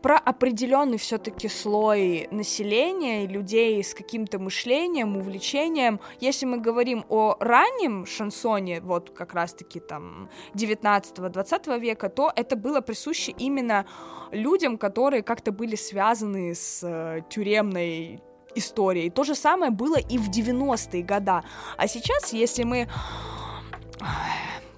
про 0.01 0.17
определенный 0.17 0.97
все-таки 0.97 1.47
слой 1.47 2.27
населения, 2.31 3.27
людей 3.27 3.83
с 3.83 3.93
каким-то 3.93 4.39
мышлением, 4.39 5.17
увлечением. 5.17 5.99
Если 6.19 6.45
мы 6.45 6.57
говорим 6.57 7.05
о 7.09 7.35
раннем 7.39 8.05
шансоне, 8.05 8.81
вот 8.81 9.11
как 9.11 9.33
раз-таки 9.33 9.79
там 9.79 10.29
19-20 10.53 11.79
века, 11.79 12.09
то 12.09 12.31
это 12.35 12.55
было 12.55 12.81
присуще 12.81 13.33
именно 13.37 13.85
людям, 14.31 14.77
которые 14.77 15.23
как-то 15.23 15.51
были 15.51 15.75
связаны 15.75 16.55
с 16.55 16.81
э, 16.83 17.21
тюремной 17.29 18.21
историей. 18.55 19.09
То 19.09 19.23
же 19.23 19.35
самое 19.35 19.71
было 19.71 19.97
и 19.97 20.17
в 20.17 20.29
90-е 20.29 21.03
года. 21.03 21.43
А 21.77 21.87
сейчас, 21.87 22.33
если 22.33 22.63
мы 22.63 22.87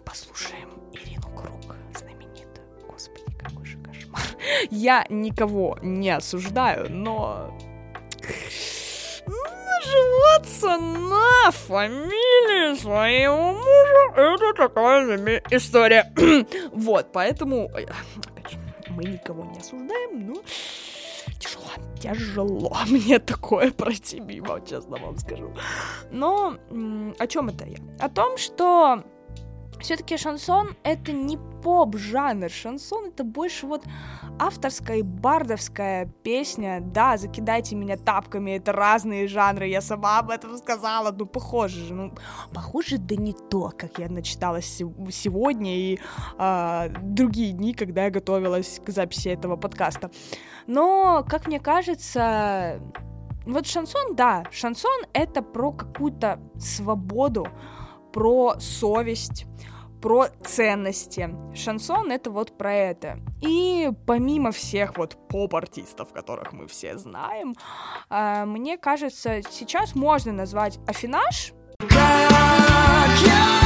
послушаем 0.04 0.71
Я 4.72 5.06
никого 5.10 5.78
не 5.82 6.10
осуждаю, 6.10 6.90
но 6.90 7.58
наживаться 9.28 10.78
на 10.78 11.52
фамилии 11.52 12.78
своего 12.78 13.54
мужа 13.54 14.12
это 14.16 14.54
такая 14.54 15.42
история. 15.50 16.12
вот, 16.72 17.12
поэтому, 17.12 17.66
опять 17.66 18.52
же, 18.52 18.58
мы 18.90 19.04
никого 19.04 19.46
не 19.46 19.60
осуждаем, 19.60 20.28
но 20.28 20.42
тяжело, 21.40 21.72
тяжело 22.00 22.78
мне 22.88 23.20
такое 23.20 23.72
пройти 23.72 24.20
мимо, 24.20 24.62
честно 24.62 24.98
вам 24.98 25.18
скажу. 25.18 25.54
Но 26.12 26.58
о 27.18 27.28
чем 27.28 27.50
это 27.50 27.66
я? 27.66 27.78
О 28.00 28.10
том, 28.10 28.38
что 28.38 29.04
все-таки 29.82 30.18
шансон 30.18 30.76
это 30.84 31.12
не 31.12 31.38
поп-жанр, 31.38 32.50
шансон 32.50 33.08
это 33.08 33.24
больше 33.24 33.68
вот 33.68 33.84
авторская 34.40 34.98
и 34.98 35.02
бардовская 35.02 36.08
песня. 36.24 36.82
Да, 36.82 37.18
закидайте 37.18 37.76
меня 37.76 37.98
тапками, 37.98 38.52
это 38.52 38.72
разные 38.72 39.28
жанры, 39.28 39.68
я 39.68 39.82
сама 39.82 40.20
об 40.20 40.30
этом 40.30 40.58
сказала, 40.58 41.12
ну 41.12 41.26
похоже 41.26 41.86
же, 41.86 41.94
ну 41.94 42.14
похоже 42.54 42.98
да 42.98 43.16
не 43.16 43.34
то, 43.34 43.72
как 43.78 44.00
я 44.00 44.10
начитала 44.10 44.62
сегодня 44.62 45.78
и 45.78 46.00
э, 46.38 46.90
другие 47.02 47.54
дни, 47.54 47.74
когда 47.74 48.06
я 48.06 48.10
готовилась 48.10 48.82
к 48.86 48.90
записи 48.90 49.30
этого 49.30 49.56
подкаста. 49.56 50.12
Но, 50.68 51.26
как 51.28 51.48
мне 51.48 51.60
кажется, 51.60 52.80
вот 53.46 53.68
шансон, 53.68 54.16
да, 54.16 54.44
шансон 54.52 55.06
это 55.14 55.42
про 55.42 55.72
какую-то 55.72 56.40
свободу, 56.60 57.48
про 58.14 58.56
совесть, 58.60 59.46
про 60.02 60.28
ценности. 60.44 61.30
Шансон 61.56 62.12
это 62.12 62.32
вот 62.32 62.58
про 62.58 62.74
это. 62.74 63.20
И 63.42 63.90
помимо 64.06 64.52
всех 64.52 64.98
вот 64.98 65.18
поп-артистов, 65.30 66.12
которых 66.14 66.54
мы 66.54 66.68
все 66.68 66.98
знаем, 66.98 67.56
э, 68.10 68.46
мне 68.46 68.78
кажется, 68.78 69.42
сейчас 69.50 69.96
можно 69.96 70.32
назвать 70.32 70.80
афинаж. 70.88 71.54
Как 71.80 73.10
я 73.26 73.61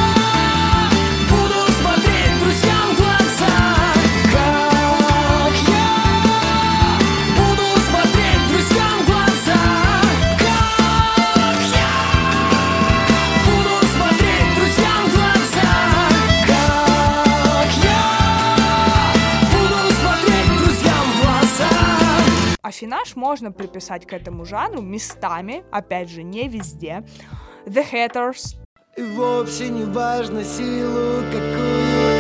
Афинаж 22.76 23.16
можно 23.16 23.54
приписать 23.54 24.06
к 24.06 24.12
этому 24.12 24.44
жанру 24.44 24.82
местами, 24.82 25.64
опять 25.72 26.10
же, 26.10 26.24
не 26.24 26.50
везде. 26.50 27.06
The 27.66 27.86
Hatters. 27.90 28.58
И 28.98 29.02
вовсе 29.02 29.70
не 29.70 29.86
важно 29.86 30.44
силу, 30.44 31.24
какую 31.32 32.15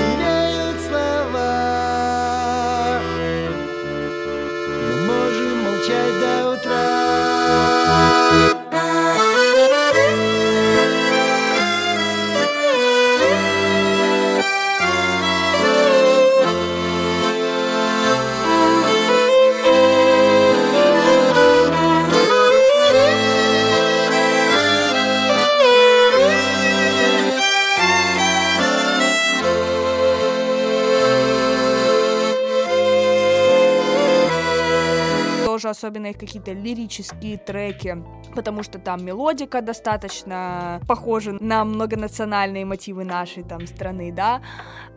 особенно 35.76 36.08
их 36.08 36.18
какие-то 36.18 36.54
лирические 36.54 37.38
треки, 37.38 38.04
потому 38.34 38.64
что 38.64 38.80
там 38.80 39.04
мелодика 39.04 39.62
достаточно 39.62 40.82
похожа 40.88 41.34
на 41.34 41.66
многонациональные 41.66 42.66
мотивы 42.66 43.04
нашей 43.04 43.44
там 43.44 43.68
страны, 43.68 44.12
да, 44.12 44.42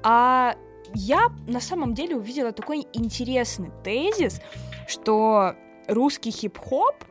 а 0.03 0.55
я 0.95 1.29
на 1.47 1.61
самом 1.61 1.95
деле 1.95 2.17
увидела 2.17 2.53
такой 2.53 2.87
интересный 2.93 3.71
тезис, 3.85 4.41
что 4.87 5.55
русский 5.89 6.31
хип-хоп 6.31 7.05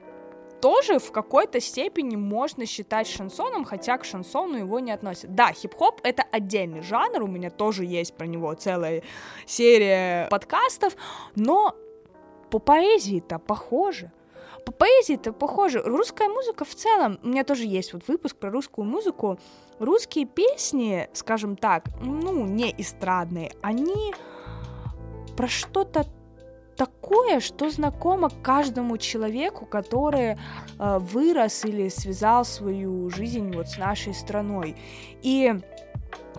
тоже 0.61 0.97
в 0.97 1.11
какой-то 1.11 1.59
степени 1.59 2.15
можно 2.15 2.65
считать 2.65 3.07
шансоном, 3.07 3.63
хотя 3.65 3.97
к 3.97 4.05
шансону 4.05 4.57
его 4.57 4.79
не 4.79 4.91
относят. 4.91 5.35
Да, 5.35 5.51
хип-хоп— 5.51 6.01
это 6.03 6.23
отдельный 6.31 6.81
жанр, 6.81 7.21
у 7.21 7.27
меня 7.27 7.49
тоже 7.49 7.85
есть 7.85 8.15
про 8.15 8.25
него 8.25 8.53
целая 8.53 9.03
серия 9.45 10.27
подкастов, 10.29 10.95
но 11.35 11.75
по 12.49 12.59
поэзии-то 12.59 13.39
похоже. 13.39 14.11
По 14.65 14.71
поэзии-то 14.71 15.33
похоже. 15.33 15.81
Русская 15.81 16.29
музыка 16.29 16.65
в 16.65 16.75
целом, 16.75 17.19
у 17.23 17.27
меня 17.27 17.43
тоже 17.43 17.63
есть 17.63 17.93
вот 17.93 18.07
выпуск 18.07 18.35
про 18.35 18.49
русскую 18.49 18.85
музыку. 18.85 19.39
Русские 19.79 20.25
песни, 20.25 21.07
скажем 21.13 21.55
так, 21.55 21.85
ну, 22.01 22.45
не 22.45 22.73
эстрадные, 22.77 23.51
они 23.61 24.13
про 25.35 25.47
что-то 25.47 26.05
такое, 26.77 27.39
что 27.39 27.69
знакомо 27.69 28.29
каждому 28.41 28.97
человеку, 28.97 29.65
который 29.65 30.37
э, 30.79 30.99
вырос 30.99 31.65
или 31.65 31.89
связал 31.89 32.45
свою 32.45 33.09
жизнь 33.09 33.51
вот 33.53 33.67
с 33.67 33.77
нашей 33.77 34.13
страной. 34.13 34.75
И 35.21 35.53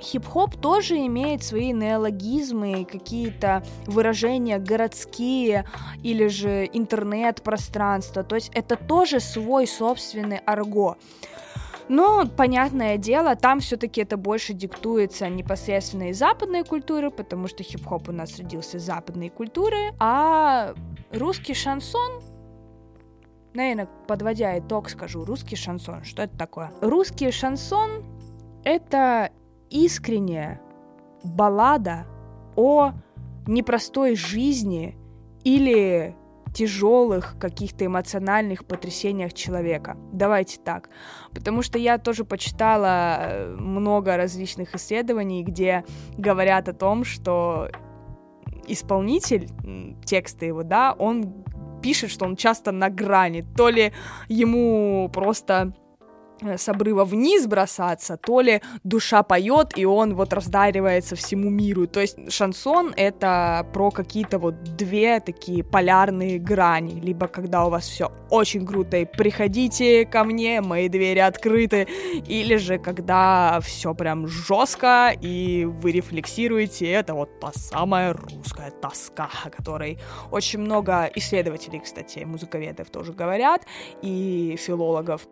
Хип-хоп 0.01 0.57
тоже 0.57 0.97
имеет 1.07 1.43
свои 1.43 1.73
неологизмы, 1.73 2.85
какие-то 2.85 3.65
выражения 3.87 4.59
городские 4.59 5.67
или 6.03 6.29
же 6.29 6.69
интернет-пространство. 6.73 8.23
То 8.23 8.37
есть 8.37 8.51
это 8.55 8.77
тоже 8.77 9.21
свой 9.21 9.67
собственный 9.67 10.39
арго. 10.39 10.97
Но, 11.89 12.27
понятное 12.27 12.99
дело, 12.99 13.35
там 13.35 13.61
все-таки 13.61 14.03
это 14.03 14.17
больше 14.19 14.53
диктуется 14.53 15.29
непосредственно 15.29 16.11
из 16.11 16.19
западной 16.19 16.63
культуры, 16.63 17.11
потому 17.11 17.49
что 17.49 17.63
хип-хоп 17.63 18.11
у 18.11 18.13
нас 18.13 18.39
родился 18.39 18.77
из 18.77 18.83
западной 18.83 19.31
культуры, 19.31 19.93
а 19.99 20.75
русский 21.13 21.55
шансон 21.55 22.21
Наверное, 23.55 23.89
подводя 24.07 24.59
итог, 24.59 24.89
скажу 24.89 25.25
русский 25.25 25.57
шансон. 25.57 26.05
Что 26.05 26.23
это 26.23 26.37
такое? 26.37 26.71
Русский 26.81 27.31
шансон— 27.33 28.05
это 28.65 29.33
искренняя 29.71 30.61
баллада 31.25 32.07
о 32.57 32.93
непростой 33.47 34.15
жизни 34.15 34.97
или 35.45 36.15
тяжелых 36.55 37.37
каких-то 37.39 37.87
эмоциональных 37.87 38.65
потрясениях 38.65 39.33
человека. 39.33 39.97
Давайте 40.13 40.59
так. 40.59 40.89
Потому 41.33 41.63
что 41.63 41.79
я 41.79 41.99
тоже 41.99 42.25
почитала 42.25 43.19
э, 43.21 43.57
много 43.57 44.17
различных 44.17 44.75
исследований, 44.75 45.45
где 45.45 45.85
говорят 46.17 46.69
о 46.69 46.73
том, 46.73 47.05
что 47.05 47.69
исполнитель 48.67 49.49
текста 50.05 50.47
его, 50.47 50.63
да, 50.63 50.95
он 50.99 51.45
пишет, 51.83 52.11
что 52.11 52.25
он 52.25 52.37
часто 52.37 52.73
на 52.73 52.91
грани. 52.91 53.45
То 53.57 53.69
ли 53.69 53.93
ему 54.29 55.09
просто 55.13 55.73
с 56.43 56.69
обрыва 56.69 57.05
вниз 57.05 57.47
бросаться, 57.47 58.17
то 58.17 58.41
ли 58.41 58.61
душа 58.85 59.23
поет, 59.23 59.77
и 59.77 59.85
он 59.85 60.15
вот 60.15 60.33
раздаривается 60.33 61.17
всему 61.17 61.51
миру. 61.51 61.87
То 61.87 62.01
есть 62.01 62.33
шансон— 62.33 62.93
это 62.97 63.67
про 63.73 63.91
какие-то 63.91 64.39
вот 64.39 64.63
две 64.77 65.21
такие 65.21 65.65
полярные 65.65 66.39
грани. 66.39 67.01
Либо 67.01 67.27
когда 67.27 67.67
у 67.67 67.71
вас 67.71 67.89
все 67.89 68.13
очень 68.31 68.67
круто, 68.67 68.97
и 68.99 69.05
приходите 69.05 70.07
ко 70.07 70.25
мне, 70.25 70.61
мои 70.61 70.89
двери 70.89 71.21
открыты. 71.21 71.89
Или 72.27 72.57
же 72.57 72.79
когда 72.79 73.61
все 73.63 73.95
прям 73.95 74.27
жестко, 74.27 75.13
и 75.21 75.65
вы 75.65 75.93
рефлексируете, 75.93 76.91
это 76.91 77.15
вот 77.15 77.41
та 77.41 77.53
самая 77.55 78.13
русская 78.13 78.71
тоска, 78.71 79.29
о 79.45 79.51
которой 79.51 79.99
очень 80.31 80.61
много 80.61 81.11
исследователей, 81.15 81.81
кстати, 81.81 82.21
музыковедов 82.21 82.91
тоже 82.91 83.13
говорят, 83.13 83.63
и 84.03 84.57
филологов. 84.59 85.27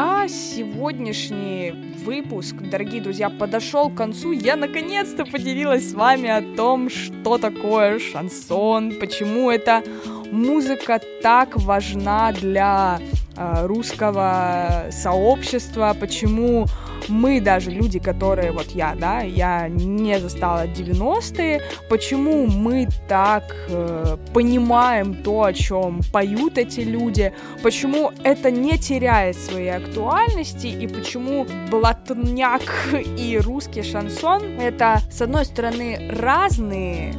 А 0.00 0.28
сегодняшний 0.28 1.94
выпуск, 2.04 2.54
дорогие 2.54 3.00
друзья, 3.00 3.30
подошел 3.30 3.90
к 3.90 3.96
концу. 3.96 4.30
Я 4.30 4.54
наконец-то 4.54 5.24
поделилась 5.24 5.90
с 5.90 5.92
вами 5.94 6.28
о 6.28 6.42
том, 6.56 6.88
что 6.88 7.36
такое 7.38 7.98
шансон, 7.98 8.92
почему 9.00 9.50
эта 9.50 9.82
музыка 10.30 11.00
так 11.20 11.56
важна 11.56 12.30
для 12.32 13.00
э, 13.36 13.66
русского 13.66 14.86
сообщества, 14.90 15.96
почему 15.98 16.66
мы 17.08 17.40
даже 17.40 17.70
люди, 17.70 17.98
которые, 17.98 18.52
вот 18.52 18.68
я, 18.70 18.94
да, 18.94 19.20
я 19.20 19.68
не 19.68 20.18
застала 20.18 20.66
90-е, 20.66 21.62
почему 21.88 22.46
мы 22.46 22.88
так 23.08 23.56
э, 23.68 24.16
понимаем 24.32 25.22
то, 25.22 25.44
о 25.44 25.52
чем 25.52 26.00
поют 26.12 26.58
эти 26.58 26.80
люди, 26.80 27.32
почему 27.62 28.12
это 28.22 28.50
не 28.50 28.78
теряет 28.78 29.36
своей 29.36 29.70
актуальности, 29.70 30.66
и 30.66 30.86
почему 30.86 31.46
блатняк 31.70 32.62
и 33.18 33.38
русский 33.38 33.82
шансон— 33.82 34.42
это, 34.60 35.00
с 35.10 35.20
одной 35.22 35.44
стороны, 35.44 36.10
разные 36.10 37.14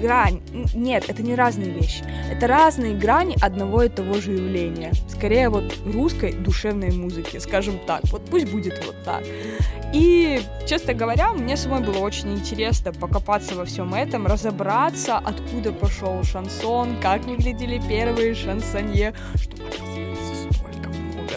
грань. 0.00 0.40
Нет, 0.74 1.04
это 1.08 1.22
не 1.22 1.34
разные 1.34 1.70
вещи. 1.70 2.04
Это 2.30 2.46
разные 2.46 2.94
грани 2.94 3.36
одного 3.40 3.82
и 3.82 3.88
того 3.88 4.14
же 4.14 4.32
явления. 4.32 4.92
Скорее 5.08 5.48
вот 5.48 5.64
русской 5.84 6.32
душевной 6.32 6.90
музыки, 6.90 7.38
скажем 7.38 7.78
так. 7.86 8.02
Вот 8.04 8.24
пусть 8.26 8.50
будет 8.50 8.84
вот 8.86 8.96
так. 9.04 9.24
И, 9.92 10.40
честно 10.66 10.94
говоря, 10.94 11.32
мне 11.32 11.56
самой 11.56 11.80
было 11.80 11.98
очень 11.98 12.34
интересно 12.34 12.92
покопаться 12.92 13.54
во 13.54 13.64
всем 13.64 13.94
этом, 13.94 14.26
разобраться, 14.26 15.16
откуда 15.16 15.72
пошел 15.72 16.22
шансон, 16.24 16.96
как 17.00 17.24
выглядели 17.24 17.80
первые 17.88 18.34
шансонье, 18.34 19.14
что 19.36 19.56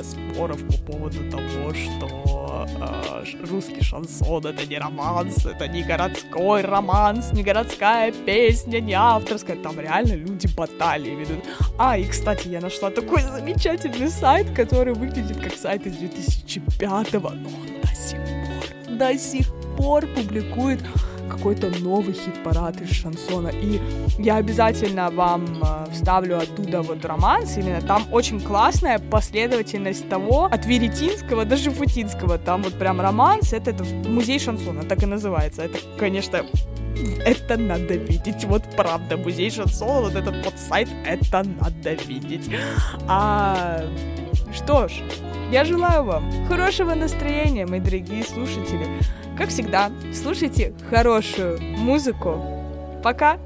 споров 0.03 0.59
по 0.65 0.91
поводу 0.91 1.29
того, 1.29 1.73
что 1.73 2.67
э, 2.79 3.45
русский 3.49 3.83
шансон, 3.83 4.45
это 4.45 4.65
не 4.65 4.77
романс, 4.77 5.45
это 5.45 5.67
не 5.67 5.83
городской 5.83 6.61
романс, 6.61 7.31
не 7.33 7.43
городская 7.43 8.11
песня, 8.11 8.79
не 8.79 8.93
авторская, 8.93 9.57
там 9.57 9.79
реально 9.79 10.13
люди 10.13 10.47
баталии 10.55 11.15
ведут. 11.15 11.43
А, 11.77 11.97
и, 11.97 12.05
кстати, 12.05 12.47
я 12.47 12.61
нашла 12.61 12.89
такой 12.89 13.21
замечательный 13.21 14.09
сайт, 14.09 14.49
который 14.51 14.93
выглядит 14.93 15.39
как 15.41 15.53
сайт 15.53 15.85
из 15.85 15.95
2005 15.97 17.13
но 17.13 17.19
он 17.27 17.81
до 17.81 17.95
сих 17.95 18.19
пор, 18.19 18.97
до 18.97 19.17
сих 19.17 19.47
пор 19.77 20.07
публикует 20.07 20.81
какой-то 21.29 21.69
новый 21.81 22.13
хит-парад 22.13 22.81
из 22.81 22.91
шансона. 22.91 23.49
И 23.49 23.79
я 24.17 24.37
обязательно 24.37 25.09
вам 25.09 25.45
э, 25.61 25.91
вставлю 25.91 26.37
оттуда 26.37 26.81
вот 26.81 27.05
романс, 27.05 27.57
именно 27.57 27.81
там 27.81 28.03
очень 28.11 28.41
классная 28.41 28.99
последовательность 28.99 30.09
того, 30.09 30.45
от 30.45 30.65
Веретинского 30.65 31.45
до 31.45 31.55
Жифутинского. 31.57 32.37
Там 32.37 32.63
вот 32.63 32.73
прям 32.73 33.01
романс, 33.01 33.53
это, 33.53 33.71
это 33.71 33.83
музей 33.83 34.39
шансона, 34.39 34.83
так 34.83 35.03
и 35.03 35.05
называется. 35.05 35.63
Это, 35.63 35.77
конечно, 35.97 36.45
это 37.25 37.57
надо 37.57 37.95
видеть, 37.95 38.45
вот 38.45 38.63
правда, 38.75 39.17
музей 39.17 39.51
шансона, 39.51 40.01
вот 40.01 40.15
этот 40.15 40.43
вот 40.43 40.53
сайт, 40.57 40.89
это 41.05 41.43
надо 41.43 41.93
видеть. 41.93 42.49
А 43.07 43.83
что 44.53 44.87
ж, 44.87 44.91
я 45.51 45.65
желаю 45.65 46.03
вам 46.03 46.47
хорошего 46.47 46.93
настроения, 46.95 47.65
мои 47.65 47.79
дорогие 47.79 48.23
слушатели. 48.23 48.87
Как 49.39 49.47
всегда, 49.47 49.89
слушайте 50.13 50.73
хорошую 50.89 51.61
музыку. 51.61 52.43
Пока! 53.01 53.39